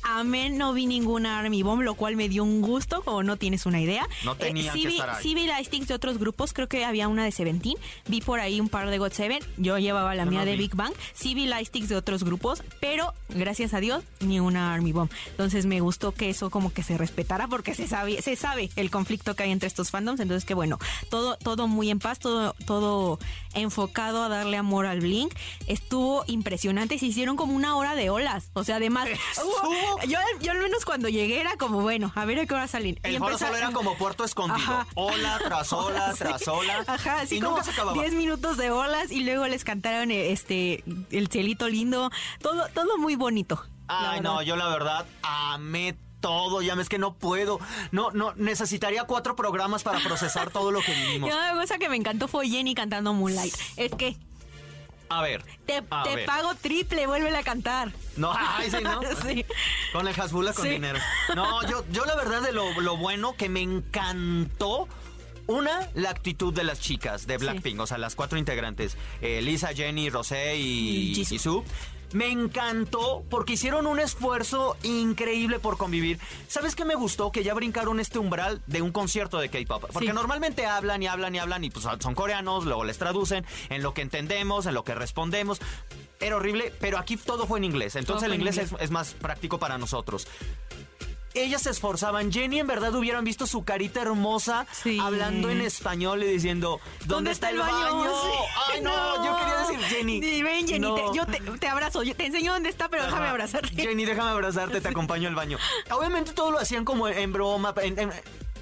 Amén, 0.07 0.59
no 0.59 0.71
vi 0.73 0.85
ninguna 0.85 1.39
Army 1.39 1.63
Bomb, 1.63 1.81
lo 1.81 1.95
cual 1.95 2.15
me 2.15 2.29
dio 2.29 2.43
un 2.43 2.61
gusto, 2.61 3.01
como 3.01 3.23
no 3.23 3.37
tienes 3.37 3.65
una 3.65 3.81
idea. 3.81 4.07
No 4.23 4.35
tenían 4.35 4.71
sí 4.75 4.83
que 4.83 4.87
vi, 4.87 4.93
estar 4.93 5.09
ahí. 5.09 5.23
Sí 5.23 5.33
vi 5.33 5.47
de 5.85 5.93
otros 5.95 6.19
grupos, 6.19 6.53
creo 6.53 6.67
que 6.67 6.85
había 6.85 7.07
una 7.07 7.25
de 7.25 7.31
Seventeen, 7.31 7.75
vi 8.07 8.21
por 8.21 8.39
ahí 8.39 8.61
un 8.61 8.69
par 8.69 8.87
de 8.91 8.99
God 8.99 9.11
Seven, 9.11 9.39
yo 9.57 9.79
llevaba 9.79 10.13
la 10.13 10.25
mía 10.25 10.41
no 10.41 10.45
de 10.45 10.51
vi. 10.51 10.57
Big 10.59 10.75
Bang, 10.75 10.93
sí 11.15 11.33
vi 11.33 11.47
de 11.47 11.95
otros 11.95 12.23
grupos, 12.23 12.63
pero 12.79 13.13
gracias 13.29 13.73
a 13.73 13.79
Dios 13.79 14.03
ni 14.19 14.39
una 14.39 14.75
Army 14.75 14.91
Bomb. 14.91 15.09
Entonces 15.31 15.65
me 15.65 15.79
gustó 15.79 16.11
que 16.11 16.29
eso 16.29 16.51
como 16.51 16.71
que 16.71 16.83
se 16.83 16.99
respetara 16.99 17.47
porque 17.47 17.73
se 17.73 17.87
sabe, 17.87 18.21
se 18.21 18.35
sabe 18.35 18.69
el 18.75 18.91
conflicto 18.91 19.35
que 19.35 19.43
hay 19.43 19.51
entre 19.51 19.67
estos 19.67 19.89
fandoms, 19.89 20.19
entonces 20.19 20.45
que 20.45 20.53
bueno, 20.53 20.77
todo, 21.09 21.35
todo 21.37 21.67
muy 21.67 21.89
en 21.89 21.97
paz, 21.97 22.19
todo, 22.19 22.55
todo 22.67 23.17
enfocado 23.55 24.23
a 24.23 24.29
darle 24.29 24.57
amor 24.57 24.85
al 24.85 24.99
Blink. 24.99 25.33
Estuvo 25.67 26.23
impresionante, 26.27 26.99
se 26.99 27.07
hicieron 27.07 27.35
como 27.35 27.53
una 27.55 27.75
hora 27.75 27.95
de 27.95 28.09
olas, 28.09 28.49
o 28.53 28.63
sea, 28.63 28.75
además, 28.77 29.07
hubo- 29.43 30.01
yo, 30.07 30.19
yo 30.41 30.51
al 30.51 30.59
menos 30.59 30.85
cuando 30.85 31.09
llegué 31.09 31.39
era 31.41 31.57
como, 31.57 31.81
bueno, 31.81 32.11
a 32.15 32.25
ver 32.25 32.39
a 32.39 32.45
qué 32.45 32.53
hora 32.53 32.67
salen. 32.67 32.99
El 33.03 33.15
Y 33.15 33.17
foro 33.17 33.37
solo 33.37 33.55
era 33.55 33.71
como 33.71 33.95
puerto 33.97 34.23
escondido. 34.23 34.55
Ajá. 34.73 34.87
Ola 34.95 35.39
tras 35.43 35.73
ola 35.73 36.11
Sí. 36.13 36.19
tras 36.19 36.47
ola. 36.47 36.83
Ajá, 36.87 37.21
así 37.21 37.37
y 37.37 37.39
como 37.39 37.51
nunca 37.57 37.63
se 37.63 37.71
acababa. 37.71 37.99
10 38.01 38.13
minutos 38.13 38.57
de 38.57 38.71
olas 38.71 39.11
y 39.11 39.23
luego 39.23 39.47
les 39.47 39.63
cantaron 39.63 40.11
eh, 40.11 40.31
este 40.31 40.83
el 41.11 41.27
cielito 41.29 41.67
lindo, 41.69 42.11
todo 42.41 42.67
todo 42.73 42.97
muy 42.97 43.15
bonito. 43.15 43.63
Ay, 43.87 44.19
no, 44.21 44.41
yo 44.41 44.55
la 44.55 44.67
verdad 44.69 45.05
amé 45.21 45.95
todo, 46.25 46.61
ya 46.63 46.73
es 46.73 46.89
que 46.89 46.97
no 46.97 47.13
puedo. 47.13 47.59
No, 47.91 48.09
no, 48.11 48.33
necesitaría 48.35 49.03
cuatro 49.03 49.35
programas 49.35 49.83
para 49.83 49.99
procesar 49.99 50.49
todo 50.49 50.71
lo 50.71 50.81
que 50.81 50.91
vivimos. 51.05 51.29
Y 51.29 51.33
una 51.33 51.53
cosa 51.53 51.77
que 51.77 51.87
me 51.87 51.95
encantó 51.95 52.27
fue 52.27 52.49
Jenny 52.49 52.73
cantando 52.73 53.13
Moonlight. 53.13 53.53
Es 53.77 53.91
que 53.93 54.15
A 55.09 55.21
ver. 55.21 55.43
te, 55.67 55.83
a 55.89 56.03
te 56.03 56.15
ver. 56.15 56.25
pago 56.25 56.55
triple, 56.55 57.05
vuélvela 57.05 57.39
a 57.39 57.43
cantar. 57.43 57.91
No, 58.17 58.33
ay, 58.35 58.71
sí, 58.71 58.77
¿no? 58.81 59.01
Sí. 59.23 59.45
Con 59.93 60.07
el 60.07 60.19
Hasbula 60.19 60.53
con 60.53 60.63
Sí. 60.65 60.71
dinero. 60.71 60.97
No, 61.35 61.61
yo, 61.69 61.85
yo 61.91 62.05
la 62.05 62.15
verdad 62.15 62.41
de 62.41 62.51
lo, 62.53 62.81
lo 62.81 62.97
bueno 62.97 63.35
que 63.37 63.47
me 63.49 63.61
encantó. 63.61 64.87
Una, 65.47 65.87
la 65.93 66.09
actitud 66.09 66.51
de 66.51 66.63
las 66.63 66.79
chicas 66.79 67.27
de 67.27 67.37
Blackpink, 67.37 67.79
o 67.79 67.85
sea, 67.85 67.99
las 67.99 68.15
cuatro 68.15 68.39
integrantes, 68.39 68.97
eh, 69.21 69.43
Lisa, 69.43 69.75
Jenny, 69.75 70.09
Rosé 70.09 70.55
y 70.57 71.11
Y 71.19 71.23
Jisoo. 71.23 71.63
Me 72.15 72.31
encantó 72.31 73.25
porque 73.29 73.53
hicieron 73.53 73.85
un 73.87 73.99
esfuerzo 73.99 74.77
increíble 74.83 75.59
por 75.59 75.75
convivir. 75.75 76.17
¿Sabes 76.47 76.73
qué 76.73 76.85
me 76.85 76.95
gustó? 76.95 77.29
Que 77.29 77.43
ya 77.43 77.53
brincaron 77.53 77.99
este 77.99 78.19
umbral 78.19 78.61
de 78.67 78.81
un 78.81 78.93
concierto 78.93 79.37
de 79.37 79.49
K-pop. 79.49 79.89
Porque 79.91 80.07
Sí. 80.07 80.13
normalmente 80.13 80.65
hablan 80.65 81.03
y 81.03 81.07
hablan 81.07 81.35
y 81.35 81.39
hablan 81.39 81.65
y 81.65 81.69
pues 81.71 81.85
son 81.99 82.15
coreanos, 82.15 82.63
luego 82.63 82.85
les 82.85 82.97
traducen 82.97 83.45
en 83.69 83.83
lo 83.83 83.93
que 83.93 84.01
entendemos, 84.01 84.65
en 84.65 84.75
lo 84.75 84.85
que 84.85 84.95
respondemos. 84.95 85.59
Era 86.21 86.37
horrible, 86.37 86.73
pero 86.79 86.97
aquí 86.99 87.17
todo 87.17 87.47
fue 87.47 87.59
en 87.59 87.65
inglés. 87.65 87.97
Entonces 87.97 88.27
el 88.27 88.31
en 88.33 88.39
inglés, 88.39 88.55
inglés. 88.55 88.71
Es, 88.79 88.81
es 88.85 88.91
más 88.91 89.13
práctico 89.13 89.59
para 89.59 89.77
nosotros. 89.77 90.25
Ellas 91.35 91.61
se 91.63 91.69
esforzaban. 91.69 92.31
Jenny 92.31 92.59
en 92.59 92.67
verdad 92.67 92.93
hubieran 92.95 93.23
visto 93.23 93.45
su 93.47 93.63
carita 93.63 94.01
hermosa 94.01 94.65
Sí. 94.71 94.97
hablando 95.01 95.49
en 95.49 95.61
español 95.61 96.23
y 96.23 96.27
diciendo, 96.27 96.79
¿dónde, 97.05 97.31
está, 97.31 97.49
el 97.49 97.57
baño? 97.59 97.75
Sí. 98.25 98.31
Ay, 98.73 98.81
no, 98.81 99.25
yo 99.25 99.37
quería 99.39 99.57
decir 99.59 99.79
Jenny. 99.97 100.21
Sí, 100.21 100.43
ven, 100.43 100.67
Jenny, 100.67 100.79
No. 100.79 100.95
te- 100.95 101.03
yo 101.17 101.25
te, 101.25 101.39
te 101.59 101.67
abrazo, 101.67 102.03
yo 102.03 102.15
te 102.15 102.25
enseño 102.25 102.53
dónde 102.53 102.69
está, 102.69 102.89
pero 102.89 103.03
déjame 103.05 103.27
abrazarte. 103.27 103.69
Jenny, 103.75 104.05
déjame 104.05 104.29
abrazarte, 104.31 104.81
te 104.81 104.87
acompaño 104.87 105.27
al 105.27 105.35
baño. 105.35 105.57
Obviamente 105.91 106.31
todo 106.33 106.51
lo 106.51 106.59
hacían 106.59 106.85
como 106.85 107.07
en 107.07 107.33
broma, 107.33 107.73
en- 107.81 107.99
en- 107.99 108.11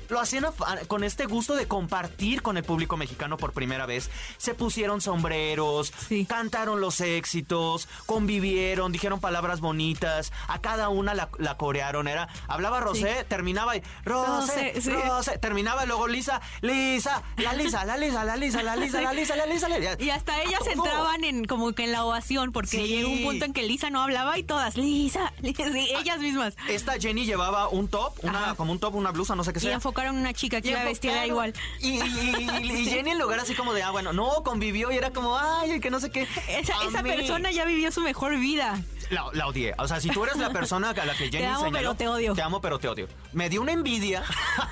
lo 0.10 0.20
hacían 0.20 0.46
con 0.88 1.04
este 1.04 1.26
gusto 1.26 1.56
de 1.56 1.68
compartir 1.68 2.42
con 2.42 2.58
el 2.58 2.64
público 2.64 2.98
mexicano 2.98 3.38
por 3.38 3.54
primera 3.54 3.86
vez. 3.86 4.10
Se 4.38 4.54
pusieron 4.54 5.02
sombreros, 5.02 5.94
Sí. 6.08 6.26
cantaron 6.26 6.82
los 6.82 7.00
éxitos, 7.02 7.88
convivieron, 8.06 8.92
dijeron 8.92 9.20
palabras 9.20 9.60
bonitas, 9.60 10.32
a 10.48 10.60
cada 10.60 10.90
una 10.90 11.14
la, 11.14 11.30
la 11.40 11.58
corearon. 11.58 12.08
Era, 12.08 12.28
hablaba 12.48 12.80
Rosé, 12.80 13.26
terminaba 13.28 13.76
y 13.76 13.84
Rosé, 14.06 14.80
sí. 14.82 14.92
Rosé, 14.92 15.38
terminaba 15.38 15.86
luego 15.86 16.08
Lisa, 16.08 16.42
Lisa, 16.62 17.24
la 17.38 17.54
Lisa, 17.54 17.86
la 17.86 17.98
Lisa, 17.98 18.24
la 18.24 18.36
Lisa, 18.36 18.64
la 18.64 18.76
Lisa, 18.76 19.02
la 19.02 19.14
Lisa, 19.14 19.36
la 19.36 19.46
Lisa, 19.46 19.68
la 19.70 19.78
Lisa. 19.80 19.96
Y 20.00 20.10
hasta 20.10 20.42
ellas 20.42 20.60
¿Cómo? 20.60 20.86
entraban 20.86 21.24
en 21.24 21.46
como 21.46 21.74
que 21.74 21.84
en 21.86 21.92
la 21.92 22.06
ovación, 22.06 22.52
porque 22.52 22.88
llegó 22.88 23.10
un 23.10 23.24
punto 23.24 23.46
en 23.46 23.54
que 23.54 23.64
Lisa 23.64 23.90
no 23.90 24.02
hablaba 24.02 24.38
y 24.38 24.44
todas, 24.44 24.78
Lisa, 24.78 25.34
Lisa, 25.42 25.64
sí, 25.74 25.90
ellas 26.00 26.20
mismas. 26.20 26.56
Esta 26.68 26.94
Jenny 27.00 27.26
llevaba 27.26 27.68
un 27.70 27.88
top, 27.88 28.14
una, 28.24 28.44
Ajá. 28.46 28.56
como 28.56 28.72
un 28.72 28.80
top, 28.80 28.96
una 28.96 29.12
blusa, 29.12 29.36
no 29.36 29.44
sé 29.44 29.54
qué 29.54 29.60
Y 29.60 29.62
sea. 29.62 29.74
Enfocaron 29.94 30.18
una 30.18 30.34
chica 30.34 30.60
que 30.62 30.70
Y 30.70 30.72
iba 30.72 30.84
vestida 30.84 31.26
igual. 31.26 31.54
Y, 31.80 31.90
y- 31.90 32.48
y- 32.62 32.72
y 32.82 32.86
Jenny 32.86 33.12
en 33.12 33.20
lugar 33.20 33.40
así 33.40 33.54
como 33.54 33.74
de, 33.74 33.84
ah, 33.84 33.92
bueno, 33.92 34.12
no, 34.12 34.44
convivió 34.44 34.92
y 34.92 34.98
era 34.98 35.12
como, 35.12 35.38
ay, 35.38 35.80
que 35.80 35.90
no 35.92 36.00
sé 36.00 36.10
qué. 36.10 36.28
Esa, 36.50 36.74
esa 36.88 37.04
persona 37.04 37.52
ya 37.52 37.66
vivió 37.66 37.92
su 37.92 38.02
mejor 38.02 38.38
vida. 38.40 38.82
La, 39.10 39.26
la 39.34 39.48
odié. 39.48 39.76
O 39.78 39.88
sea, 39.88 40.00
si 40.00 40.10
tú 40.10 40.24
eres 40.24 40.38
la 40.38 40.50
persona 40.50 40.90
a 40.90 41.06
la 41.06 41.14
que 41.16 41.30
Jenny 41.32 41.46
amo, 41.46 41.66
señaló, 41.66 41.74
pero 41.78 41.96
te 41.96 42.08
odio. 42.08 42.34
Te 42.34 42.42
amo, 42.42 42.62
pero 42.62 42.80
te 42.80 42.88
odio. 42.90 43.08
Me 43.34 43.50
dio 43.50 43.62
una 43.62 43.74
envidia. 43.74 44.24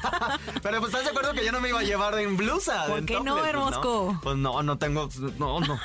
pero 0.64 0.80
pues 0.80 0.92
estás 0.92 1.04
de 1.04 1.10
acuerdo 1.12 1.34
que 1.34 1.46
yo 1.46 1.52
no 1.52 1.60
me 1.62 1.70
iba 1.70 1.80
a 1.80 1.84
llevar 1.84 2.18
en 2.20 2.38
blusa. 2.38 2.86
¿Por 2.88 3.00
en 3.00 3.06
qué 3.06 3.20
no, 3.20 3.36
pues, 3.38 3.50
Hermosco? 3.50 4.20
Pues 4.24 4.38
no, 4.38 4.64
no 4.64 4.78
tengo. 4.78 5.10
No, 5.38 5.60
no. 5.60 5.80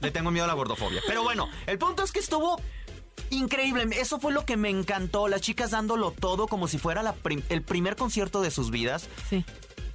Le 0.00 0.10
tengo 0.10 0.30
miedo 0.30 0.44
a 0.44 0.48
la 0.48 0.54
gordofobia. 0.54 1.00
Pero 1.06 1.22
bueno, 1.22 1.48
el 1.66 1.78
punto 1.78 2.02
es 2.02 2.12
que 2.12 2.18
estuvo. 2.20 2.60
Increíble, 3.30 3.86
eso 4.00 4.18
fue 4.20 4.32
lo 4.32 4.44
que 4.44 4.56
me 4.56 4.70
encantó, 4.70 5.28
las 5.28 5.40
chicas 5.40 5.70
dándolo 5.72 6.10
todo 6.12 6.46
como 6.46 6.68
si 6.68 6.78
fuera 6.78 7.02
la 7.02 7.12
prim- 7.12 7.42
el 7.48 7.62
primer 7.62 7.96
concierto 7.96 8.40
de 8.42 8.50
sus 8.50 8.70
vidas. 8.70 9.08
Sí. 9.28 9.44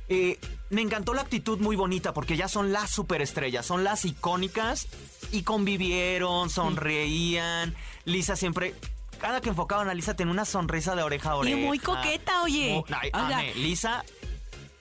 Eh, 0.09 0.37
me 0.69 0.81
encantó 0.81 1.13
la 1.13 1.21
actitud 1.21 1.59
muy 1.59 1.75
bonita 1.77 2.13
porque 2.13 2.35
ya 2.35 2.47
son 2.49 2.73
las 2.73 2.89
superestrellas, 2.89 3.65
son 3.65 3.83
las 3.85 4.03
icónicas 4.03 4.87
y 5.31 5.43
convivieron, 5.43 6.49
sonreían. 6.49 7.73
Lisa 8.05 8.35
siempre, 8.35 8.75
cada 9.19 9.39
que 9.39 9.49
enfocaban 9.49 9.87
a 9.89 9.93
Lisa 9.93 10.13
tenía 10.15 10.33
una 10.33 10.43
sonrisa 10.45 10.95
de 10.95 11.03
oreja 11.03 11.31
a 11.31 11.35
Y 11.35 11.39
oreja. 11.39 11.57
muy 11.57 11.79
coqueta, 11.79 12.43
oye. 12.43 12.73
Mu- 12.73 12.83
ay, 12.99 13.09
O 13.13 13.27
sea, 13.27 13.37
amé. 13.37 13.55
Lisa. 13.55 14.03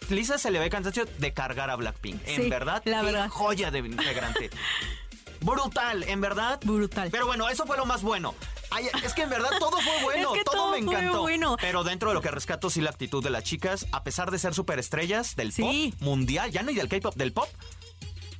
Lisa 0.08 0.38
se 0.38 0.50
le 0.50 0.58
ve 0.58 0.68
cansancio 0.70 1.04
de 1.18 1.32
cargar 1.32 1.70
a 1.70 1.76
Blackpink. 1.76 2.20
En 2.26 2.50
verdad, 2.50 2.82
la 2.84 2.98
qué 3.00 3.06
verdad. 3.06 3.28
joya 3.28 3.70
de 3.70 3.78
integrante. 3.78 4.50
Brutal, 5.40 6.02
en 6.04 6.20
verdad. 6.20 6.60
Brutal. 6.64 7.08
Pero 7.10 7.26
bueno, 7.26 7.48
eso 7.48 7.66
fue 7.66 7.76
lo 7.76 7.86
más 7.86 8.02
bueno. 8.02 8.34
Ay, 8.70 8.86
es 9.02 9.14
que 9.14 9.22
en 9.22 9.30
verdad 9.30 9.50
todo 9.58 9.78
fue 9.80 9.92
bueno, 10.04 10.32
Es 10.32 10.38
que 10.38 10.44
todo, 10.44 10.54
todo 10.56 10.72
me 10.72 10.82
fue 10.82 10.94
encantó. 10.94 11.22
bueno. 11.22 11.56
Pero 11.60 11.82
dentro 11.82 12.10
de 12.10 12.14
lo 12.14 12.22
que 12.22 12.30
rescato 12.30 12.70
sí 12.70 12.80
la 12.80 12.90
actitud 12.90 13.22
de 13.22 13.30
las 13.30 13.42
chicas, 13.44 13.86
a 13.92 14.04
pesar 14.04 14.30
de 14.30 14.38
ser 14.38 14.54
superestrellas 14.54 15.34
del 15.36 15.52
Sí. 15.52 15.92
pop 15.96 16.02
mundial, 16.02 16.50
ya 16.50 16.62
no 16.62 16.70
y 16.70 16.74
del 16.74 16.88
K-pop, 16.88 17.14
del 17.16 17.32
pop, 17.32 17.48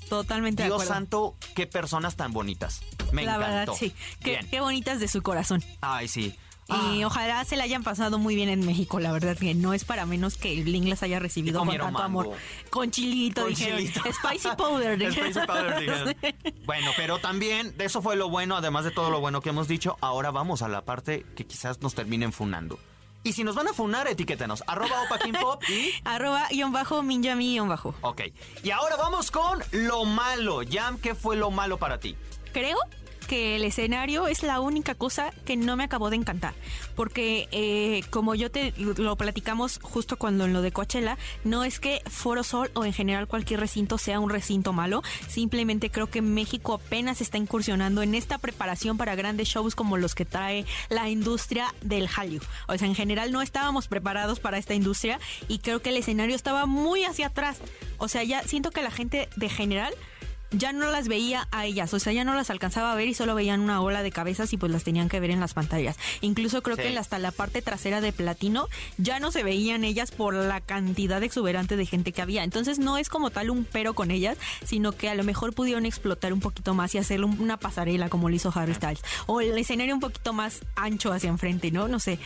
Totalmente 0.08 0.62
de 0.64 0.68
Dios 0.68 0.76
acuerdo. 0.82 0.92
santo, 0.94 1.36
qué 1.54 1.66
personas 1.68 2.16
tan 2.16 2.32
bonitas. 2.32 2.80
Me 3.12 3.24
la 3.24 3.36
encantó. 3.36 3.54
verdad, 3.56 3.74
sí. 3.78 3.94
Qué, 4.22 4.40
qué 4.50 4.60
bonitas 4.60 4.98
de 5.00 5.06
su 5.08 5.22
corazón. 5.22 5.62
Ay, 5.80 6.08
sí. 6.08 6.36
Y 6.70 7.02
Ah, 7.02 7.06
ojalá 7.06 7.44
se 7.44 7.56
la 7.56 7.64
hayan 7.64 7.82
pasado 7.82 8.18
muy 8.18 8.34
bien 8.36 8.48
en 8.48 8.64
México, 8.64 9.00
la 9.00 9.10
verdad 9.12 9.36
que 9.36 9.54
no 9.54 9.74
es 9.74 9.84
para 9.84 10.06
menos 10.06 10.36
que 10.36 10.52
el 10.52 10.64
Bling 10.64 10.88
las 10.88 11.02
haya 11.02 11.18
recibido 11.18 11.58
con 11.60 11.68
tanto 11.68 11.84
mango. 11.84 12.00
amor. 12.00 12.30
Con 12.70 12.90
chilito, 12.90 13.42
Con 13.42 13.50
dijeron. 13.50 13.78
chilito. 13.80 14.00
Spicy 14.12 14.48
powder. 14.56 14.98
dijeron. 14.98 15.32
Spicy 15.32 15.46
powder. 15.46 16.16
Bueno, 16.64 16.92
pero 16.96 17.18
también, 17.18 17.76
de 17.76 17.84
eso 17.86 18.00
fue 18.02 18.14
lo 18.16 18.28
bueno, 18.28 18.56
además 18.56 18.84
de 18.84 18.92
todo 18.92 19.10
lo 19.10 19.18
bueno 19.20 19.40
que 19.40 19.48
hemos 19.48 19.66
dicho, 19.66 19.96
ahora 20.00 20.30
vamos 20.30 20.62
a 20.62 20.68
la 20.68 20.82
parte 20.84 21.26
que 21.34 21.44
quizás 21.46 21.80
nos 21.82 21.94
terminen 21.94 22.32
funando. 22.32 22.78
Y 23.22 23.32
si 23.34 23.44
nos 23.44 23.54
van 23.54 23.68
a 23.68 23.72
funar, 23.74 24.06
etiquétenos. 24.08 24.62
Arroba 24.66 25.02
Opa 25.02 25.18
Pop 25.40 25.62
y... 25.68 25.90
Arroba 26.04 26.46
guion 26.50 26.72
bajo, 26.72 27.02
minjami 27.02 27.52
guion 27.54 27.68
bajo. 27.68 27.94
Ok. 28.00 28.22
Y 28.62 28.70
ahora 28.70 28.96
vamos 28.96 29.30
con 29.30 29.58
lo 29.72 30.04
malo. 30.06 30.60
Jam, 30.70 30.98
¿qué 30.98 31.14
fue 31.14 31.36
lo 31.36 31.50
malo 31.50 31.76
para 31.76 31.98
ti? 32.00 32.16
Creo 32.54 32.78
que 33.30 33.54
el 33.54 33.62
escenario 33.62 34.26
es 34.26 34.42
la 34.42 34.58
única 34.58 34.96
cosa 34.96 35.32
que 35.44 35.56
no 35.56 35.76
me 35.76 35.84
acabó 35.84 36.10
de 36.10 36.16
encantar. 36.16 36.52
Porque 36.96 37.48
eh, 37.52 38.02
como 38.10 38.34
yo 38.34 38.50
te 38.50 38.74
lo 38.76 39.14
platicamos 39.14 39.78
justo 39.80 40.16
cuando 40.16 40.46
en 40.46 40.52
lo 40.52 40.62
de 40.62 40.72
Coachella, 40.72 41.16
no 41.44 41.62
es 41.62 41.78
que 41.78 42.02
Foro 42.08 42.42
Sol 42.42 42.72
o 42.74 42.84
en 42.84 42.92
general 42.92 43.28
cualquier 43.28 43.60
recinto 43.60 43.98
sea 43.98 44.18
un 44.18 44.30
recinto 44.30 44.72
malo. 44.72 45.04
Simplemente 45.28 45.92
creo 45.92 46.10
que 46.10 46.22
México 46.22 46.74
apenas 46.74 47.20
está 47.20 47.38
incursionando 47.38 48.02
en 48.02 48.16
esta 48.16 48.36
preparación 48.38 48.96
para 48.96 49.14
grandes 49.14 49.46
shows 49.46 49.76
como 49.76 49.96
los 49.96 50.16
que 50.16 50.24
trae 50.24 50.66
la 50.88 51.08
industria 51.08 51.72
del 51.82 52.08
Hallyu. 52.08 52.40
O 52.66 52.76
sea, 52.76 52.88
en 52.88 52.96
general 52.96 53.30
no 53.30 53.42
estábamos 53.42 53.86
preparados 53.86 54.40
para 54.40 54.58
esta 54.58 54.74
industria 54.74 55.20
y 55.46 55.60
creo 55.60 55.80
que 55.82 55.90
el 55.90 55.98
escenario 55.98 56.34
estaba 56.34 56.66
muy 56.66 57.04
hacia 57.04 57.28
atrás. 57.28 57.60
O 57.98 58.08
sea, 58.08 58.24
ya 58.24 58.42
siento 58.42 58.72
que 58.72 58.82
la 58.82 58.90
gente 58.90 59.28
de 59.36 59.48
general 59.48 59.94
ya 60.50 60.72
no 60.72 60.90
las 60.90 61.08
veía 61.08 61.48
a 61.50 61.66
ellas, 61.66 61.92
o 61.94 61.98
sea, 61.98 62.12
ya 62.12 62.24
no 62.24 62.34
las 62.34 62.50
alcanzaba 62.50 62.92
a 62.92 62.94
ver 62.96 63.08
y 63.08 63.14
solo 63.14 63.34
veían 63.34 63.60
una 63.60 63.80
ola 63.80 64.02
de 64.02 64.10
cabezas 64.10 64.52
y 64.52 64.56
pues 64.56 64.72
las 64.72 64.84
tenían 64.84 65.08
que 65.08 65.20
ver 65.20 65.30
en 65.30 65.40
las 65.40 65.54
pantallas. 65.54 65.96
Incluso 66.20 66.62
creo 66.62 66.76
que 66.76 66.96
hasta 66.98 67.18
la 67.18 67.30
parte 67.30 67.62
trasera 67.62 68.00
de 68.00 68.12
platino 68.12 68.68
ya 68.98 69.20
no 69.20 69.30
se 69.30 69.42
veían 69.42 69.84
ellas 69.84 70.10
por 70.10 70.34
la 70.34 70.60
cantidad 70.60 71.22
exuberante 71.22 71.76
de 71.76 71.86
gente 71.86 72.12
que 72.12 72.22
había. 72.22 72.44
Entonces 72.44 72.78
no 72.78 72.98
es 72.98 73.08
como 73.08 73.30
tal 73.30 73.50
un 73.50 73.64
pero 73.64 73.94
con 73.94 74.10
ellas, 74.10 74.36
sino 74.64 74.92
que 74.92 75.08
a 75.08 75.14
lo 75.14 75.24
mejor 75.24 75.54
pudieron 75.54 75.86
explotar 75.86 76.32
un 76.32 76.40
poquito 76.40 76.74
más 76.74 76.94
y 76.94 76.98
hacer 76.98 77.24
una 77.24 77.56
pasarela 77.56 78.08
como 78.08 78.28
lo 78.28 78.34
hizo 78.34 78.52
Harry 78.54 78.74
Styles. 78.74 79.02
O 79.26 79.40
el 79.40 79.56
escenario 79.56 79.94
un 79.94 80.00
poquito 80.00 80.32
más 80.32 80.60
ancho 80.76 81.12
hacia 81.12 81.30
enfrente, 81.30 81.70
¿no? 81.70 81.88
No 81.88 82.00
sé. 82.00 82.18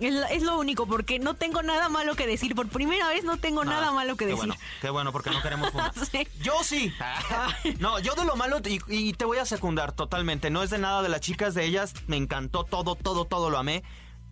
Es, 0.00 0.42
lo 0.42 0.58
único, 0.58 0.86
porque 0.86 1.18
no 1.18 1.34
tengo 1.34 1.62
nada 1.62 1.88
malo 1.88 2.16
que 2.16 2.26
decir. 2.26 2.54
Por 2.54 2.68
primera 2.68 3.08
vez 3.08 3.22
no 3.22 3.36
tengo 3.36 3.64
nada 3.64 3.88
ah, 3.88 3.92
malo 3.92 4.16
que 4.16 4.24
qué 4.24 4.30
decir. 4.32 4.46
Bueno, 4.46 4.54
qué 4.80 4.90
bueno, 4.90 5.12
porque 5.12 5.30
no 5.30 5.42
queremos 5.42 5.70
Yo 6.42 6.54
sí. 6.64 6.92
no, 7.78 7.98
yo 7.98 8.14
de 8.14 8.24
lo 8.24 8.34
malo, 8.36 8.60
y, 8.88 9.12
te 9.12 9.24
voy 9.24 9.38
a 9.38 9.44
secundar 9.44 9.92
totalmente. 9.92 10.48
No 10.50 10.62
es 10.62 10.70
de 10.70 10.78
nada 10.78 11.02
de 11.02 11.10
las 11.10 11.20
chicas, 11.20 11.54
de 11.54 11.66
ellas. 11.66 11.92
Me 12.06 12.16
encantó 12.16 12.64
todo, 12.64 12.94
todo, 12.94 13.26
todo 13.26 13.50
lo 13.50 13.58
amé. 13.58 13.82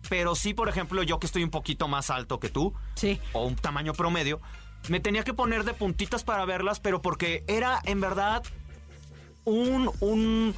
Pero 0.09 0.33
sí, 0.35 0.53
por 0.53 0.69
ejemplo, 0.69 1.03
yo 1.03 1.19
que 1.19 1.27
estoy 1.27 1.43
un 1.43 1.51
poquito 1.51 1.87
más 1.87 2.09
alto 2.09 2.39
que 2.39 2.49
tú. 2.49 2.73
Sí. 2.95 3.19
O 3.33 3.45
un 3.45 3.55
tamaño 3.55 3.93
promedio. 3.93 4.41
Me 4.87 4.99
tenía 4.99 5.23
que 5.23 5.33
poner 5.33 5.65
de 5.65 5.73
puntitas 5.73 6.23
para 6.23 6.45
verlas, 6.45 6.79
pero 6.79 7.01
porque 7.01 7.43
era 7.47 7.79
en 7.83 8.01
verdad 8.01 8.43
un, 9.45 9.91
un, 9.99 10.55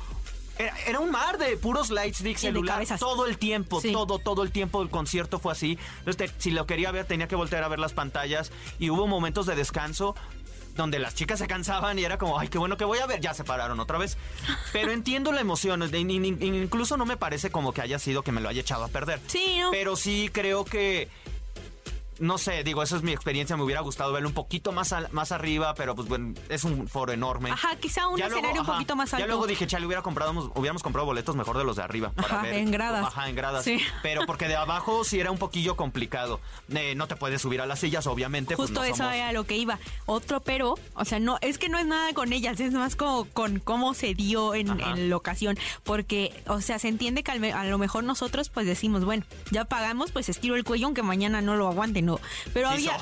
era, 0.88 1.00
un 1.00 1.12
mar 1.12 1.38
de 1.38 1.58
puros 1.58 1.89
lightstick 1.89 2.38
celular 2.38 2.86
todo 3.00 3.26
el 3.26 3.38
tiempo, 3.38 3.82
todo, 3.82 4.19
todo 4.19 4.43
el 4.43 4.52
tiempo 4.52 4.80
del 4.80 4.89
concierto 4.89 5.39
fue 5.39 5.52
así. 5.52 5.78
Entonces, 6.00 6.32
si 6.38 6.52
lo 6.52 6.65
quería 6.65 6.91
ver, 6.91 7.06
tenía 7.06 7.28
que 7.28 7.36
voltear 7.36 7.63
a 7.63 7.67
ver 7.67 7.80
las 7.80 7.93
pantallas 7.93 8.52
y 8.80 8.89
hubo 8.89 9.08
momentos 9.08 9.45
de 9.45 9.56
descanso 9.56 10.15
donde 10.76 11.00
las 11.00 11.15
chicas 11.15 11.39
se 11.39 11.47
cansaban 11.47 12.00
y 12.00 12.04
era 12.04 12.17
como, 12.17 12.39
ay, 12.39 12.47
qué 12.47 12.58
bueno 12.58 12.78
que 12.78 12.86
voy 12.86 13.00
a 13.00 13.06
ver, 13.06 13.19
ya 13.19 13.34
se 13.34 13.43
pararon 13.43 13.80
otra 13.80 13.97
vez. 13.97 14.17
Pero 14.71 14.91
entiendo 14.93 15.32
la 15.32 15.41
emoción, 15.41 15.84
incluso 15.93 16.97
no 16.97 17.06
me 17.06 17.17
parece 17.17 17.52
como 17.52 17.74
que 17.74 17.82
haya 17.82 18.00
sido 18.00 18.24
que 18.24 18.32
me 18.32 18.41
lo 18.41 18.50
haya 18.50 18.62
echado 18.62 18.84
a 18.84 18.88
perder. 18.88 19.19
Sí, 19.28 19.62
Pero 19.71 19.95
sí 19.95 20.30
creo 20.32 20.65
que 20.65 21.10
no 22.21 22.38
sé, 22.38 22.63
digo, 22.63 22.84
esa 22.84 22.95
es 22.95 23.03
mi 23.03 23.12
experiencia. 23.12 23.57
Me 23.57 23.63
hubiera 23.63 23.81
gustado 23.81 24.13
verlo 24.13 24.29
un 24.29 24.36
poquito 24.36 24.71
más, 24.71 24.93
más 25.12 25.31
arriba, 25.31 25.73
pero 25.73 25.95
pues 25.95 26.07
bueno, 26.07 26.34
es 26.49 26.63
un 26.63 26.88
foro 26.88 27.12
enorme. 27.12 27.51
Ajá, 27.51 27.75
quizá 27.77 28.07
un 28.07 28.21
escenario 28.21 28.62
un 28.62 28.67
poquito 28.67 28.95
más 28.95 29.13
alto. 29.13 29.25
Ya 29.25 29.27
luego 29.27 29.47
dije, 29.47 29.65
chale, 29.65 29.86
hubiera 29.86 30.03
comprado, 30.03 30.51
hubiéramos 30.55 30.84
comprado 30.84 31.07
boletos 31.07 31.36
mejor 31.36 31.57
de 31.57 31.63
los 31.63 31.75
de 31.75 31.84
arriba. 31.84 32.12
Para 32.15 32.41
ajá, 32.41 32.49
en 32.49 32.71
gradas. 32.71 33.07
Ajá, 33.07 33.29
en 33.29 33.36
gradas. 33.36 33.63
Sí. 33.63 33.79
Pero 34.03 34.25
porque 34.27 34.47
de 34.47 34.55
abajo 34.55 35.03
sí 35.03 35.19
era 35.19 35.31
un 35.31 35.39
poquillo 35.39 35.75
complicado. 35.75 36.39
Eh, 36.69 36.93
no 36.95 37.07
te 37.07 37.15
puedes 37.15 37.41
subir 37.41 37.60
a 37.60 37.65
las 37.65 37.79
sillas, 37.79 38.05
obviamente. 38.05 38.55
Pues, 38.55 38.69
Justo 38.69 38.84
eso 38.84 39.10
era 39.10 39.31
lo 39.31 39.45
que 39.45 39.57
iba. 39.57 39.79
Otro 40.05 40.41
pero, 40.41 40.75
o 40.93 41.05
sea, 41.05 41.19
no, 41.19 41.38
es 41.41 41.57
que 41.57 41.69
no 41.69 41.79
es 41.79 41.86
nada 41.86 42.13
con 42.13 42.34
ellas, 42.34 42.60
es 42.60 42.73
más 42.73 42.95
como 42.95 43.25
con 43.25 43.60
cómo 43.60 43.93
se 43.93 44.13
dio 44.13 44.53
en, 44.53 45.10
la 45.10 45.15
ocasión. 45.15 45.57
Porque, 45.84 46.34
o 46.47 46.62
sea, 46.62 46.77
se 46.77 46.88
entiende 46.88 47.23
que 47.23 47.31
a 47.31 47.65
lo 47.65 47.77
mejor 47.77 48.03
nosotros 48.03 48.49
pues 48.49 48.67
decimos, 48.67 49.05
bueno, 49.05 49.25
ya 49.49 49.65
pagamos, 49.65 50.12
pues 50.12 50.29
estiro 50.29 50.55
el 50.55 50.63
cuello 50.63 50.86
aunque 50.86 51.03
mañana 51.03 51.41
no 51.41 51.55
lo 51.55 51.67
aguante, 51.67 52.01
no. 52.01 52.11
Pero 52.54 52.69
había 52.69 52.95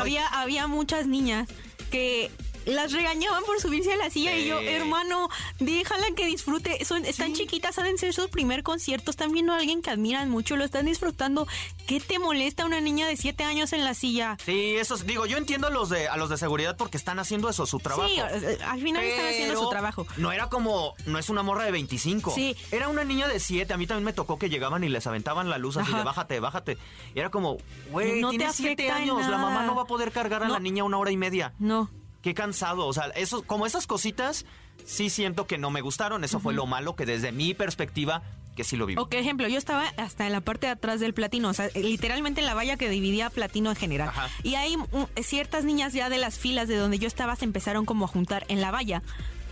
había, 0.00 0.26
había 0.26 0.66
muchas 0.66 1.06
niñas 1.06 1.48
que 1.90 2.30
las 2.66 2.92
regañaban 2.92 3.42
por 3.44 3.60
subirse 3.60 3.92
a 3.92 3.96
la 3.96 4.10
silla 4.10 4.36
y 4.36 4.46
yo, 4.46 4.60
hermano, 4.60 5.28
déjala 5.58 6.06
que 6.16 6.26
disfrute. 6.26 6.84
Son, 6.84 7.04
están 7.04 7.34
chiquitas, 7.34 7.74
saben 7.74 7.98
ser 7.98 8.12
sus 8.12 8.28
primer 8.28 8.62
conciertos, 8.62 9.14
están 9.14 9.32
viendo 9.32 9.52
a 9.52 9.56
alguien 9.56 9.82
que 9.82 9.90
admiran 9.90 10.30
mucho, 10.30 10.56
lo 10.56 10.64
están 10.64 10.86
disfrutando. 10.86 11.46
¿Qué 11.86 12.00
te 12.00 12.18
molesta 12.18 12.64
una 12.64 12.80
niña 12.80 13.06
de 13.06 13.16
7 13.16 13.44
años 13.44 13.72
en 13.72 13.84
la 13.84 13.94
silla? 13.94 14.36
Sí, 14.44 14.76
eso 14.76 14.96
digo, 14.98 15.26
yo 15.26 15.36
entiendo 15.36 15.66
a 15.66 15.70
los 15.70 15.88
de 15.88 16.08
a 16.08 16.16
los 16.16 16.30
de 16.30 16.36
seguridad 16.36 16.76
porque 16.76 16.96
están 16.96 17.18
haciendo 17.18 17.48
eso, 17.48 17.66
su 17.66 17.78
trabajo. 17.78 18.08
Sí, 18.08 18.18
al 18.18 18.80
final 18.80 19.04
están 19.04 19.26
haciendo 19.26 19.60
su 19.60 19.68
trabajo. 19.68 20.06
No 20.16 20.32
era 20.32 20.48
como, 20.48 20.94
no 21.06 21.18
es 21.18 21.28
una 21.28 21.42
morra 21.42 21.64
de 21.64 21.72
25. 21.72 22.32
Sí. 22.34 22.56
Era 22.70 22.88
una 22.88 23.04
niña 23.04 23.28
de 23.28 23.40
7. 23.40 23.72
A 23.72 23.76
mí 23.76 23.86
también 23.86 24.04
me 24.04 24.12
tocó 24.12 24.38
que 24.38 24.48
llegaban 24.48 24.84
y 24.84 24.88
les 24.88 25.06
aventaban 25.06 25.50
la 25.50 25.58
luz 25.58 25.76
así 25.76 25.92
de 25.92 26.02
bájate, 26.02 26.40
bájate. 26.40 26.78
Y 27.14 27.20
era 27.20 27.30
como, 27.30 27.58
güey, 27.90 28.20
no 28.20 28.30
tiene 28.30 28.52
7 28.52 28.90
años, 28.90 29.26
la 29.28 29.38
mamá 29.38 29.64
no 29.64 29.74
va 29.74 29.82
a 29.82 29.86
poder 29.86 30.12
cargar 30.12 30.42
a 30.42 30.48
la 30.48 30.60
niña 30.60 30.84
una 30.84 30.98
hora 30.98 31.10
y 31.10 31.16
media. 31.16 31.52
No 31.58 31.90
qué 32.24 32.32
cansado. 32.32 32.86
O 32.86 32.92
sea, 32.94 33.08
eso, 33.14 33.42
como 33.42 33.66
esas 33.66 33.86
cositas, 33.86 34.46
sí 34.86 35.10
siento 35.10 35.46
que 35.46 35.58
no 35.58 35.70
me 35.70 35.82
gustaron. 35.82 36.24
Eso 36.24 36.40
fue 36.40 36.54
lo 36.54 36.64
malo 36.64 36.96
que 36.96 37.04
desde 37.04 37.32
mi 37.32 37.52
perspectiva 37.52 38.22
que 38.56 38.64
sí 38.64 38.76
lo 38.76 38.86
vi. 38.86 38.94
O 38.96 39.08
que 39.08 39.18
ejemplo, 39.18 39.46
yo 39.46 39.58
estaba 39.58 39.88
hasta 39.98 40.26
en 40.26 40.32
la 40.32 40.40
parte 40.40 40.66
de 40.66 40.72
atrás 40.72 41.00
del 41.00 41.12
platino, 41.12 41.50
o 41.50 41.52
sea, 41.52 41.68
literalmente 41.74 42.40
en 42.40 42.46
la 42.46 42.54
valla 42.54 42.78
que 42.78 42.88
dividía 42.88 43.28
platino 43.28 43.68
en 43.68 43.76
general. 43.76 44.10
Y 44.42 44.54
hay 44.54 44.76
ciertas 45.22 45.64
niñas 45.64 45.92
ya 45.92 46.08
de 46.08 46.16
las 46.16 46.38
filas 46.38 46.66
de 46.66 46.76
donde 46.76 46.98
yo 46.98 47.08
estaba 47.08 47.36
se 47.36 47.44
empezaron 47.44 47.84
como 47.84 48.06
a 48.06 48.08
juntar 48.08 48.46
en 48.48 48.62
la 48.62 48.70
valla 48.70 49.02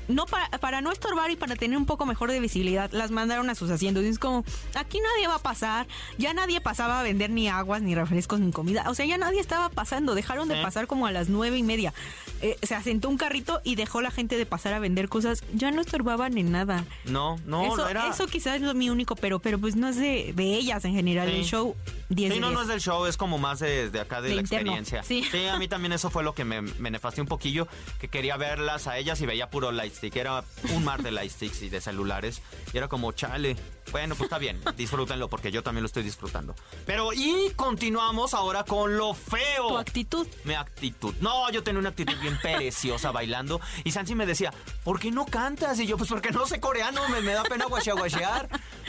no 0.08 0.26
para, 0.26 0.48
para 0.58 0.80
no 0.80 0.92
estorbar 0.92 1.30
y 1.30 1.36
para 1.36 1.56
tener 1.56 1.76
un 1.76 1.86
poco 1.86 2.06
mejor 2.06 2.30
de 2.30 2.40
visibilidad, 2.40 2.90
las 2.92 3.10
mandaron 3.10 3.50
a 3.50 3.54
sus 3.54 3.70
asientos. 3.70 4.04
Y 4.04 4.08
es 4.08 4.18
como, 4.18 4.44
aquí 4.74 4.98
nadie 5.00 5.28
va 5.28 5.36
a 5.36 5.42
pasar, 5.42 5.86
ya 6.18 6.34
nadie 6.34 6.60
pasaba 6.60 7.00
a 7.00 7.02
vender 7.02 7.30
ni 7.30 7.48
aguas, 7.48 7.82
ni 7.82 7.94
refrescos, 7.94 8.40
ni 8.40 8.52
comida. 8.52 8.88
O 8.88 8.94
sea, 8.94 9.06
ya 9.06 9.18
nadie 9.18 9.40
estaba 9.40 9.68
pasando, 9.68 10.14
dejaron 10.14 10.48
de 10.48 10.60
pasar 10.62 10.86
como 10.86 11.06
a 11.06 11.12
las 11.12 11.28
nueve 11.28 11.58
y 11.58 11.62
media. 11.62 11.94
Eh, 12.40 12.56
se 12.62 12.74
asentó 12.74 13.08
un 13.08 13.16
carrito 13.16 13.60
y 13.64 13.76
dejó 13.76 14.00
la 14.00 14.10
gente 14.10 14.36
de 14.36 14.46
pasar 14.46 14.74
a 14.74 14.78
vender 14.78 15.08
cosas. 15.08 15.44
Ya 15.54 15.70
no 15.70 15.80
estorbaban 15.80 16.36
en 16.38 16.50
nada. 16.50 16.84
No, 17.04 17.38
no, 17.46 17.64
eso, 17.64 17.76
no 17.76 17.88
era... 17.88 18.08
Eso 18.08 18.26
quizás 18.26 18.60
es 18.60 18.74
mi 18.74 18.90
único, 18.90 19.14
pero, 19.14 19.38
pero 19.38 19.58
pues 19.58 19.76
no 19.76 19.88
es 19.88 19.96
de, 19.96 20.34
ellas 20.36 20.84
en 20.84 20.94
general. 20.94 21.28
El 21.28 21.44
show 21.44 21.76
10 22.14 22.34
Sí, 22.34 22.40
no, 22.40 22.50
no 22.50 22.62
es 22.62 22.68
del 22.68 22.80
show, 22.80 23.06
es 23.06 23.16
como 23.16 23.38
más 23.38 23.60
de, 23.60 23.90
acá 24.00 24.20
de, 24.20 24.34
la 24.34 24.40
experiencia. 24.40 25.02
Sí. 25.02 25.24
a 25.48 25.56
mí 25.58 25.68
también 25.68 25.92
eso 25.92 26.10
fue 26.10 26.22
lo 26.22 26.34
que 26.34 26.44
me, 26.44 26.62
me 26.62 26.90
un 27.18 27.26
poquillo, 27.26 27.68
que 28.00 28.08
quería 28.08 28.36
verlas 28.36 28.86
a 28.86 28.96
ellas 28.96 29.20
y 29.20 29.26
veía 29.26 29.50
puro 29.50 29.72
light 29.72 29.92
que 29.92 30.20
era 30.20 30.44
un 30.74 30.84
mar 30.84 31.02
de 31.02 31.12
lightsticks 31.12 31.62
y 31.62 31.68
de 31.68 31.80
celulares. 31.80 32.42
Y 32.72 32.78
era 32.78 32.88
como, 32.88 33.12
chale. 33.12 33.56
Bueno, 33.90 34.14
pues 34.14 34.26
está 34.26 34.38
bien, 34.38 34.58
disfrútenlo 34.76 35.28
porque 35.28 35.50
yo 35.50 35.62
también 35.62 35.82
lo 35.82 35.86
estoy 35.86 36.02
disfrutando. 36.02 36.54
Pero 36.86 37.12
y 37.12 37.52
continuamos 37.56 38.32
ahora 38.32 38.64
con 38.64 38.96
lo 38.96 39.12
feo. 39.12 39.68
Tu 39.68 39.78
actitud. 39.78 40.26
Mi 40.44 40.54
actitud. 40.54 41.14
No, 41.20 41.50
yo 41.50 41.62
tenía 41.62 41.80
una 41.80 41.90
actitud 41.90 42.16
bien 42.20 42.38
preciosa 42.40 43.10
bailando. 43.12 43.60
Y 43.84 43.90
Sansi 43.90 44.14
me 44.14 44.24
decía, 44.24 44.52
¿por 44.84 44.98
qué 44.98 45.10
no 45.10 45.26
cantas? 45.26 45.78
Y 45.80 45.86
yo, 45.86 45.96
pues 45.96 46.08
porque 46.08 46.30
no 46.30 46.46
sé 46.46 46.60
coreano, 46.60 47.06
me, 47.08 47.20
me 47.20 47.32
da 47.32 47.42
pena 47.42 47.66
guachear. 47.66 48.48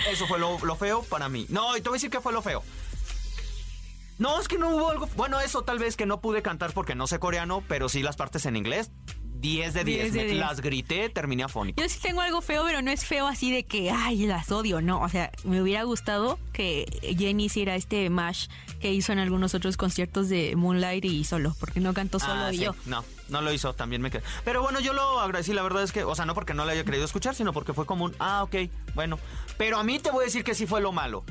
Eso 0.10 0.26
fue 0.28 0.40
lo, 0.40 0.58
lo 0.64 0.76
feo 0.76 1.04
para 1.04 1.28
mí. 1.28 1.46
No, 1.50 1.76
y 1.76 1.82
te 1.82 1.90
voy 1.90 1.96
a 1.96 1.98
decir 1.98 2.10
que 2.10 2.22
fue 2.22 2.32
lo 2.32 2.42
feo. 2.42 2.64
No, 4.24 4.40
es 4.40 4.48
que 4.48 4.58
no 4.58 4.70
hubo 4.70 4.90
algo. 4.90 5.10
Bueno, 5.18 5.42
eso 5.42 5.64
tal 5.64 5.80
vez 5.80 5.98
que 5.98 6.06
no 6.06 6.22
pude 6.22 6.42
cantar 6.42 6.72
porque 6.72 6.96
no 6.96 7.08
sé 7.08 7.20
coreano, 7.20 7.62
pero 7.68 7.90
sí 7.90 8.02
las 8.02 8.16
partes 8.16 8.46
en 8.46 8.56
inglés. 8.56 8.90
10 9.42 9.74
de 9.74 9.84
10. 9.84 10.36
las 10.38 10.62
grité, 10.62 11.10
terminé 11.10 11.44
afónico. 11.44 11.82
Yo 11.82 11.90
sí 11.90 12.00
tengo 12.02 12.22
algo 12.22 12.40
feo, 12.40 12.64
pero 12.64 12.82
no 12.82 12.90
es 12.90 13.04
feo 13.04 13.28
así 13.28 13.52
de 13.52 13.66
que, 13.66 13.92
ay, 13.92 14.26
las 14.26 14.50
odio, 14.50 14.80
no. 14.80 15.02
O 15.02 15.10
sea, 15.10 15.30
me 15.44 15.62
hubiera 15.62 15.84
gustado 15.84 16.40
que 16.54 16.86
Jenny 17.20 17.48
hiciera 17.48 17.76
este 17.76 18.10
mash 18.10 18.48
que 18.80 18.94
hizo 18.94 19.12
en 19.12 19.20
algunos 19.20 19.56
otros 19.56 19.76
conciertos 19.76 20.30
de 20.30 20.56
Moonlight 20.56 21.04
y 21.04 21.26
solo, 21.26 21.54
porque 21.60 21.82
no 21.82 21.94
cantó 21.94 22.18
solo 22.20 22.46
ah, 22.46 22.54
y 22.54 22.60
yo. 22.60 22.76
No, 22.86 23.04
no 23.28 23.42
lo 23.42 23.52
hizo, 23.52 23.74
también 23.74 24.02
me 24.02 24.10
quedé. 24.10 24.24
Pero 24.46 24.62
bueno, 24.62 24.80
yo 24.80 24.94
lo 24.94 25.20
agradecí, 25.20 25.52
la 25.52 25.64
verdad 25.64 25.84
es 25.84 25.92
que, 25.92 26.06
o 26.06 26.16
sea, 26.16 26.26
no 26.26 26.34
porque 26.34 26.54
no 26.54 26.64
le 26.64 26.72
haya 26.72 26.86
querido 26.86 27.04
escuchar, 27.04 27.36
sino 27.36 27.52
porque 27.52 27.74
fue 27.74 27.86
como 27.86 28.06
un, 28.06 28.16
ah, 28.20 28.44
ok, 28.44 28.56
bueno. 28.96 29.20
Pero 29.58 29.78
a 29.78 29.84
mí 29.84 30.00
te 30.00 30.12
voy 30.12 30.22
a 30.22 30.26
decir 30.28 30.46
que 30.46 30.56
sí 30.56 30.66
fue 30.66 30.80
lo 30.80 30.94
malo 30.94 31.26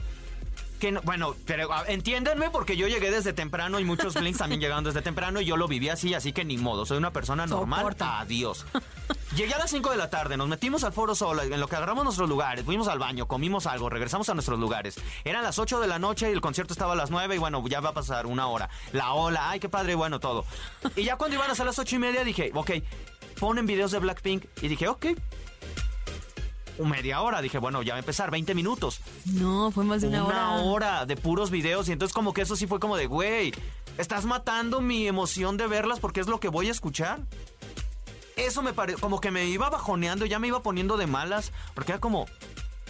bueno, 1.05 1.35
pero 1.47 1.69
entiéndenme 1.87 2.51
porque 2.51 2.77
yo 2.77 2.89
llegué 2.89 3.11
desde 3.11 3.33
temprano 3.33 3.79
y 3.81 3.85
muchos 3.85 4.21
links 4.21 4.39
también 4.39 4.61
llegaron 4.63 4.85
desde 4.85 5.03
temprano 5.03 5.41
y 5.41 5.45
yo 5.45 5.57
lo 5.57 5.69
viví 5.69 5.89
así, 5.89 6.15
así 6.15 6.33
que 6.33 6.45
ni 6.45 6.59
modo, 6.59 6.87
soy 6.87 6.99
una 6.99 7.13
persona 7.13 7.47
normal. 7.47 7.97
Adiós. 8.01 8.67
Llegué 9.37 9.55
a 9.55 9.59
las 9.59 9.71
5 9.71 9.91
de 9.91 9.97
la 9.97 10.11
tarde, 10.11 10.37
nos 10.37 10.47
metimos 10.49 10.85
al 10.85 10.93
foro 10.93 11.15
solo, 11.15 11.43
en 11.43 11.59
lo 11.59 11.67
que 11.67 11.77
agarramos 11.77 12.05
nuestros 12.05 12.29
lugares, 12.29 12.67
fuimos 12.67 12.87
al 12.89 12.99
baño, 12.99 13.27
comimos 13.27 13.67
algo, 13.67 13.89
regresamos 13.89 14.29
a 14.29 14.35
nuestros 14.35 14.59
lugares. 14.59 14.97
Eran 15.25 15.43
las 15.43 15.59
8 15.59 15.81
de 15.81 15.89
la 15.89 15.99
noche 15.99 16.29
y 16.29 16.33
el 16.33 16.43
concierto 16.43 16.75
estaba 16.75 16.93
a 16.93 16.97
las 16.97 17.11
9 17.11 17.37
y 17.37 17.39
bueno, 17.39 17.67
ya 17.67 17.81
va 17.81 17.91
a 17.91 17.95
pasar 17.95 18.27
una 18.27 18.47
hora. 18.49 18.69
La 18.93 19.15
ola, 19.15 19.49
ay, 19.49 19.59
qué 19.59 19.71
padre, 19.71 19.95
bueno, 19.95 20.21
todo. 20.21 20.45
Y 20.97 21.05
ya 21.05 21.17
cuando 21.17 21.37
iban 21.37 21.51
a 21.51 21.55
ser 21.55 21.65
las 21.65 21.79
8 21.79 21.97
y 21.97 21.99
media 21.99 22.25
dije, 22.25 22.51
ok, 22.55 22.73
ponen 23.41 23.65
videos 23.65 23.91
de 23.93 24.01
Blackpink 24.01 24.45
y 24.61 24.69
dije, 24.69 24.89
ok, 24.89 25.07
media 26.79 27.21
hora. 27.21 27.43
Dije, 27.43 27.59
bueno, 27.59 27.83
ya 27.83 27.95
va 27.95 27.97
a 27.97 28.01
empezar, 28.01 28.31
20 28.31 28.55
minutos. 28.55 29.01
No, 29.27 29.71
fue 29.71 29.85
más 29.85 30.03
de 30.03 30.09
una, 30.09 30.25
hora. 30.25 30.37
Una 30.37 30.63
hora 30.63 31.07
de 31.07 31.17
puros 31.17 31.51
videos. 31.51 31.89
Y 31.89 31.93
entonces 31.93 32.15
como 32.15 32.33
que 32.33 32.43
eso 32.43 32.57
sí 32.57 32.67
fue 32.67 32.81
como 32.81 32.97
de, 32.97 33.07
güey, 33.07 33.53
estás 33.99 34.25
matando 34.25 34.81
mi 34.81 35.07
emoción 35.07 35.57
de 35.57 35.67
verlas 35.67 36.01
porque 36.01 36.21
es 36.21 36.27
lo 36.27 36.41
que 36.41 36.49
voy 36.49 36.69
a 36.69 36.73
escuchar. 36.73 37.21
eso 38.37 38.63
me 38.63 38.73
pareció, 38.73 39.01
como 39.01 39.21
que 39.21 39.31
me 39.31 39.47
iba 39.47 39.71
bajoneando, 39.71 40.27
ya 40.27 40.39
me 40.39 40.49
iba 40.49 40.63
poniendo 40.63 40.97
de 40.97 41.07
malas, 41.07 41.53
porque 41.75 41.93
era 41.93 42.01
como, 42.01 42.27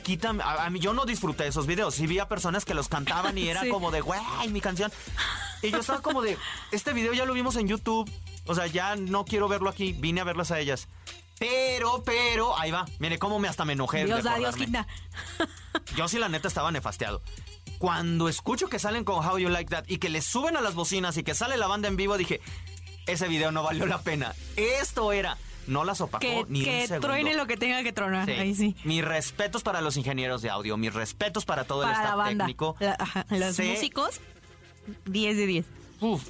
quítame, 0.03 0.42
a, 0.45 0.68
mí 0.71 0.79
yo 0.79 0.92
no 0.92 1.05
disfruté 1.05 1.47
esos 1.47 1.66
videos, 1.66 1.95
sí 1.95 2.07
vi 2.07 2.18
a 2.18 2.29
personas 2.29 2.64
que 2.64 2.75
los 2.75 2.88
cantaban 2.88 3.38
y 3.38 3.49
era 3.49 3.68
como 3.68 3.90
de, 3.90 4.01
güey, 4.01 4.21
mi 4.51 4.61
canción. 4.61 4.92
Y 5.62 5.71
yo 5.71 5.79
estaba 5.79 6.03
como 6.03 6.23
de, 6.23 6.37
este 6.73 6.92
video 6.92 7.12
ya 7.12 7.25
lo 7.25 7.35
vimos 7.35 7.57
en 7.57 7.68
YouTube, 7.68 8.11
o 8.47 8.55
sea, 8.55 8.66
ya 8.66 8.97
no 8.97 9.25
quiero 9.25 9.49
verlo 9.49 9.71
aquí, 9.71 9.92
vine 9.92 10.21
a 10.21 10.25
verlas 10.25 10.51
a 10.51 10.59
ellas. 10.59 10.88
Pero, 11.42 12.02
pero, 12.05 12.57
ahí 12.57 12.70
va. 12.70 12.85
Mire 13.00 13.18
cómo 13.18 13.40
me 13.40 13.48
hasta 13.48 13.64
me 13.64 13.72
enojé. 13.72 14.05
Dios 14.05 14.22
da, 14.22 14.37
Dios 14.37 14.55
quita. 14.55 14.87
Yo 15.96 16.07
sí, 16.07 16.18
la 16.18 16.28
neta, 16.28 16.46
estaba 16.46 16.70
nefasteado. 16.70 17.20
Cuando 17.78 18.28
escucho 18.28 18.68
que 18.68 18.78
salen 18.78 19.02
con 19.05 19.26
How 19.26 19.38
You 19.38 19.48
Like 19.48 19.70
That 19.70 19.85
y 19.88 19.98
que 19.98 20.09
le 20.09 20.22
suben 20.22 20.57
a 20.57 20.61
las 20.61 20.76
bocinas 20.76 21.16
y 21.16 21.24
que 21.24 21.35
sale 21.35 21.57
la 21.57 21.66
banda 21.66 21.88
en 21.88 21.96
vivo, 21.96 22.16
dije, 22.16 22.40
ese 23.07 23.26
video 23.26 23.50
no 23.50 23.64
valió 23.64 23.87
la 23.87 24.00
pena. 24.02 24.37
Esto 24.57 25.12
era. 25.12 25.37
No 25.66 25.85
las 25.85 26.00
opacó 26.00 26.20
que, 26.20 26.44
ni 26.48 26.62
que 26.62 26.83
un 26.83 26.87
segundo. 26.87 27.09
truene 27.09 27.35
lo 27.35 27.46
que 27.46 27.57
tenga 27.57 27.83
que 27.83 27.92
tronar. 27.92 28.31
Ahí 28.31 28.55
sí. 28.55 28.76
Mis 28.85 29.05
respetos 29.05 29.64
para 29.64 29.81
los 29.81 29.96
ingenieros 29.96 30.42
de 30.42 30.50
audio, 30.50 30.76
mis 30.76 30.94
respetos 30.94 31.44
para 31.44 31.64
todo 31.64 31.83
el 31.83 31.90
staff 31.90 32.24
técnico. 32.28 32.76
los 33.31 33.59
músicos, 33.59 34.20
10 35.07 35.37
de 35.37 35.46
10. 35.46 35.66
Uf, 36.00 36.22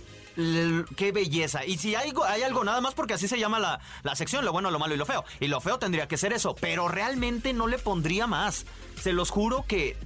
qué 0.96 1.12
belleza. 1.12 1.64
Y 1.64 1.78
si 1.78 1.94
hay, 1.94 2.12
hay 2.26 2.42
algo, 2.42 2.64
nada 2.64 2.80
más 2.80 2.94
porque 2.94 3.14
así 3.14 3.28
se 3.28 3.38
llama 3.38 3.58
la, 3.58 3.80
la, 4.02 4.14
sección, 4.16 4.44
lo 4.44 4.52
bueno, 4.52 4.70
lo 4.70 4.78
malo 4.78 4.94
y 4.94 4.98
lo 4.98 5.06
feo. 5.06 5.24
Y 5.40 5.48
lo 5.48 5.60
feo 5.60 5.78
tendría 5.78 6.08
que 6.08 6.16
ser 6.16 6.32
eso, 6.32 6.54
pero 6.54 6.88
realmente 6.88 7.52
no 7.52 7.66
le 7.66 7.78
pondría 7.78 8.26
más. 8.26 8.66
Se 9.00 9.12
los 9.12 9.30
juro 9.30 9.64
que... 9.66 9.96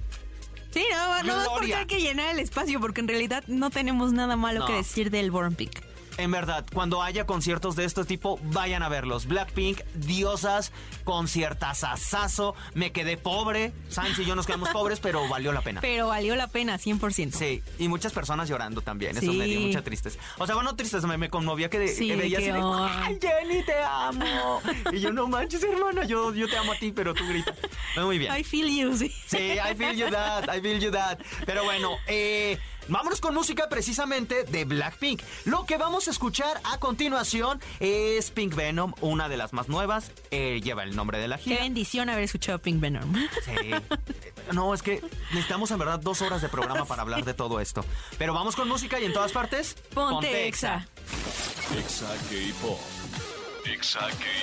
Sí, 0.71 0.83
no, 0.91 1.23
no 1.23 1.41
es 1.41 1.49
porque 1.49 1.75
hay 1.75 1.85
que 1.85 1.99
llenar 1.99 2.29
el 2.29 2.39
espacio, 2.39 2.79
porque 2.79 3.01
en 3.01 3.07
realidad 3.07 3.43
no 3.47 3.69
tenemos 3.69 4.11
nada 4.13 4.35
malo 4.35 4.65
que 4.65 4.73
decir 4.73 5.09
del 5.09 5.31
Born 5.31 5.55
Pick 5.55 5.87
en 6.17 6.31
verdad, 6.31 6.65
cuando 6.73 7.01
haya 7.01 7.25
conciertos 7.25 7.75
de 7.75 7.85
este 7.85 8.03
tipo, 8.05 8.39
vayan 8.43 8.83
a 8.83 8.89
verlos. 8.89 9.27
Blackpink, 9.27 9.81
diosas, 9.95 10.71
conciertazazazo. 11.03 12.55
Me 12.73 12.91
quedé 12.91 13.17
pobre. 13.17 13.73
Sainz 13.89 14.19
y 14.19 14.25
yo 14.25 14.35
nos 14.35 14.45
quedamos 14.45 14.69
pobres, 14.73 14.99
pero 14.99 15.27
valió 15.27 15.51
la 15.51 15.61
pena. 15.61 15.81
Pero 15.81 16.07
valió 16.07 16.35
la 16.35 16.47
pena, 16.47 16.77
100%. 16.77 17.31
Sí, 17.31 17.61
y 17.79 17.87
muchas 17.87 18.13
personas 18.13 18.49
llorando 18.49 18.81
también. 18.81 19.17
Eso 19.17 19.31
me 19.31 19.45
dio 19.45 19.59
mucha 19.61 19.83
tristeza. 19.83 20.19
O 20.37 20.45
sea, 20.45 20.55
bueno, 20.55 20.75
tristeza, 20.75 21.05
me, 21.07 21.17
me 21.17 21.29
conmovía 21.29 21.69
que, 21.69 21.87
sí, 21.87 22.13
veía 22.15 22.39
así 22.39 22.47
de, 22.47 22.61
¡ay, 22.61 23.19
Jenny, 23.21 23.63
te 23.63 23.75
amo! 23.83 24.61
y 24.91 24.99
yo, 24.99 25.11
no 25.11 25.27
manches, 25.27 25.63
hermana, 25.63 26.05
yo, 26.05 26.33
yo 26.33 26.47
te 26.47 26.57
amo 26.57 26.73
a 26.73 26.75
ti, 26.75 26.91
pero 26.91 27.13
tú 27.13 27.27
gritas. 27.27 27.55
Muy 27.95 28.17
bien. 28.17 28.35
I 28.35 28.43
feel 28.43 28.67
you, 28.67 28.95
sí. 28.97 29.11
Sí, 29.27 29.37
I 29.37 29.75
feel 29.75 29.95
you 29.95 30.09
that, 30.09 30.45
I 30.55 30.61
feel 30.61 30.79
you 30.79 30.91
that. 30.91 31.19
Pero 31.45 31.63
bueno, 31.63 31.97
eh... 32.07 32.57
Vámonos 32.89 33.21
con 33.21 33.33
música 33.33 33.67
precisamente 33.69 34.43
de 34.43 34.65
Blackpink. 34.65 35.21
Lo 35.45 35.65
que 35.65 35.77
vamos 35.77 36.07
a 36.07 36.11
escuchar 36.11 36.59
a 36.63 36.79
continuación 36.79 37.61
es 37.79 38.31
Pink 38.31 38.55
Venom, 38.55 38.93
una 39.01 39.29
de 39.29 39.37
las 39.37 39.53
más 39.53 39.67
nuevas. 39.67 40.11
Eh, 40.31 40.61
lleva 40.63 40.83
el 40.83 40.95
nombre 40.95 41.19
de 41.19 41.27
la 41.27 41.37
gira. 41.37 41.57
Qué 41.57 41.63
bendición 41.63 42.09
haber 42.09 42.23
escuchado 42.23 42.59
Pink 42.59 42.79
Venom. 42.79 43.13
Sí. 43.43 43.71
No, 44.53 44.73
es 44.73 44.81
que 44.81 45.01
necesitamos 45.31 45.71
en 45.71 45.79
verdad 45.79 45.99
dos 45.99 46.21
horas 46.21 46.41
de 46.41 46.49
programa 46.49 46.85
para 46.85 47.01
hablar 47.01 47.25
de 47.25 47.33
todo 47.33 47.59
esto. 47.59 47.83
Pero 48.17 48.33
vamos 48.33 48.55
con 48.55 48.67
música 48.67 48.99
y 48.99 49.05
en 49.05 49.13
todas 49.13 49.31
partes. 49.31 49.75
Ponte, 49.93 50.47
Exa. 50.47 50.87
Exa 51.77 52.07
K-Pop. 52.29 52.79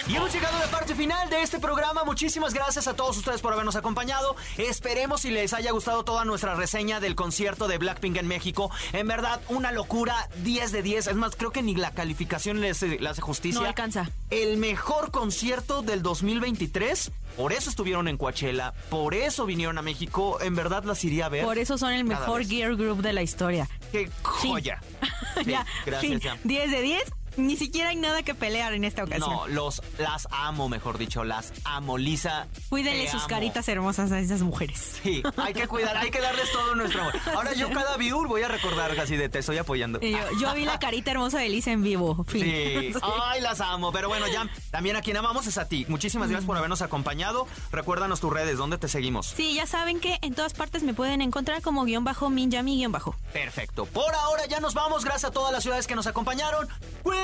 Y 0.06 0.16
hemos 0.16 0.32
llegado 0.32 0.56
a 0.56 0.60
la 0.60 0.66
parte 0.66 0.94
final 0.94 1.30
de 1.30 1.42
este 1.42 1.58
programa. 1.58 2.04
Muchísimas 2.04 2.52
gracias 2.52 2.86
a 2.86 2.94
todos 2.94 3.16
ustedes 3.16 3.40
por 3.40 3.52
habernos 3.52 3.76
acompañado. 3.76 4.36
Esperemos 4.58 5.22
si 5.22 5.30
les 5.30 5.54
haya 5.54 5.72
gustado 5.72 6.04
toda 6.04 6.24
nuestra 6.24 6.54
reseña 6.54 7.00
del 7.00 7.14
concierto 7.14 7.66
de 7.66 7.78
Blackpink 7.78 8.16
en 8.16 8.26
México. 8.26 8.70
En 8.92 9.06
verdad, 9.08 9.40
una 9.48 9.72
locura, 9.72 10.28
10 10.42 10.72
de 10.72 10.82
10. 10.82 11.06
Es 11.06 11.16
más, 11.16 11.36
creo 11.36 11.52
que 11.52 11.62
ni 11.62 11.74
la 11.74 11.92
calificación 11.92 12.60
le 12.60 12.70
hace, 12.70 12.98
justicia. 13.20 13.60
No 13.60 13.66
alcanza. 13.66 14.10
El 14.30 14.58
mejor 14.58 15.10
concierto 15.10 15.82
del 15.82 16.02
2023. 16.02 17.10
Por 17.36 17.52
eso 17.52 17.68
estuvieron 17.68 18.06
en 18.06 18.16
Coachella, 18.16 18.72
por 18.90 19.12
eso 19.12 19.44
vinieron 19.44 19.76
a 19.76 19.82
México. 19.82 20.40
En 20.40 20.54
verdad 20.54 20.84
las 20.84 21.02
iría 21.02 21.26
a 21.26 21.28
ver. 21.28 21.44
Por 21.44 21.58
eso 21.58 21.76
son 21.78 21.92
el 21.92 22.04
mejor 22.04 22.44
gear 22.46 22.76
group 22.76 23.02
de 23.02 23.12
la 23.12 23.22
historia. 23.22 23.68
¡Qué 23.90 24.08
joya! 24.22 24.80
ya, 25.44 25.66
gracias, 25.84 26.38
10 26.44 26.70
de 26.70 26.82
10 26.82 27.12
ni 27.36 27.56
siquiera 27.56 27.90
hay 27.90 27.96
nada 27.96 28.22
que 28.22 28.34
pelear 28.34 28.74
en 28.74 28.84
esta 28.84 29.04
ocasión. 29.04 29.30
No, 29.30 29.46
los, 29.48 29.82
las 29.98 30.28
amo, 30.30 30.68
mejor 30.68 30.98
dicho, 30.98 31.24
las 31.24 31.52
amo, 31.64 31.98
Lisa. 31.98 32.46
Cuídenle 32.68 33.10
sus 33.10 33.24
caritas 33.24 33.68
hermosas 33.68 34.12
a 34.12 34.18
esas 34.20 34.42
mujeres. 34.42 34.98
Sí, 35.02 35.22
hay 35.36 35.54
que 35.54 35.66
cuidar, 35.66 35.96
hay 35.96 36.10
que 36.10 36.20
darles 36.20 36.50
todo 36.52 36.74
nuestro 36.74 37.02
amor. 37.02 37.14
Ahora 37.34 37.52
yo 37.54 37.70
cada 37.70 37.96
view 37.96 38.26
voy 38.26 38.42
a 38.42 38.48
recordar 38.48 38.94
casi 38.96 39.16
de 39.16 39.28
te 39.28 39.40
estoy 39.40 39.58
apoyando. 39.58 40.00
Yo, 40.00 40.54
vi 40.54 40.64
la 40.64 40.78
carita 40.78 41.10
hermosa 41.10 41.38
de 41.38 41.48
Lisa 41.48 41.70
en 41.70 41.82
vivo. 41.82 42.24
Sí. 42.34 42.92
Ay, 43.02 43.40
las 43.40 43.60
amo. 43.60 43.92
Pero 43.92 44.08
bueno, 44.08 44.26
ya, 44.26 44.48
también 44.72 44.96
a 44.96 45.02
quien 45.02 45.16
amamos 45.16 45.46
es 45.46 45.56
a 45.56 45.68
ti. 45.68 45.86
Muchísimas 45.88 46.28
gracias 46.28 46.46
por 46.46 46.56
habernos 46.56 46.82
acompañado. 46.82 47.46
Recuérdanos 47.70 48.20
tus 48.20 48.32
redes, 48.32 48.58
¿dónde 48.58 48.76
te 48.76 48.88
seguimos? 48.88 49.26
Sí, 49.26 49.54
ya 49.54 49.66
saben 49.66 50.00
que 50.00 50.18
en 50.22 50.34
todas 50.34 50.52
partes 50.52 50.82
me 50.82 50.94
pueden 50.94 51.20
encontrar 51.20 51.62
como 51.62 51.84
guion 51.84 52.02
bajo 52.02 52.30
minjami 52.30 52.76
guion 52.76 52.90
bajo. 52.90 53.14
Perfecto. 53.32 53.86
Por 53.86 54.12
ahora 54.14 54.46
ya 54.46 54.58
nos 54.58 54.74
vamos. 54.74 55.04
Gracias 55.04 55.30
a 55.30 55.32
todas 55.32 55.52
las 55.52 55.62
ciudades 55.62 55.86
que 55.86 55.94
nos 55.94 56.06
acompañaron. 56.08 56.68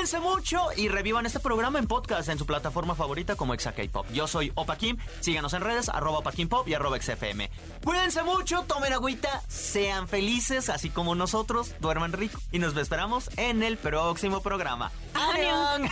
Cuídense 0.01 0.21
mucho 0.21 0.69
y 0.79 0.89
revivan 0.89 1.27
este 1.27 1.41
programa 1.41 1.79
en 1.79 1.87
podcast 1.87 2.31
en 2.31 2.39
su 2.39 2.47
plataforma 2.47 2.95
favorita 2.95 3.37
como 3.37 3.53
Exa 3.53 3.75
Pop. 3.93 4.07
Yo 4.15 4.27
soy 4.27 4.51
Opa 4.55 4.79
Kim, 4.79 4.97
síganos 5.21 5.53
en 5.53 5.61
redes, 5.61 5.91
arroba 5.91 6.21
Opa 6.21 6.33
Kim 6.33 6.49
Pop 6.49 6.67
y 6.67 6.73
arroba 6.73 6.99
XFM. 6.99 7.51
Cuídense 7.85 8.23
mucho, 8.23 8.63
tomen 8.63 8.95
agüita, 8.95 9.43
sean 9.47 10.09
felices, 10.09 10.71
así 10.71 10.89
como 10.89 11.15
nosotros, 11.15 11.75
duerman 11.81 12.15
rico 12.15 12.41
y 12.51 12.61
nos 12.61 12.75
esperamos 12.79 13.29
en 13.37 13.63
el 13.63 13.77
próximo 13.77 14.41
programa. 14.41 14.91
¡Adiós! 15.13 15.91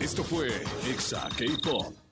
Esto 0.00 0.22
fue 0.22 0.48
Exa 0.86 1.30
K-Pop. 1.30 2.09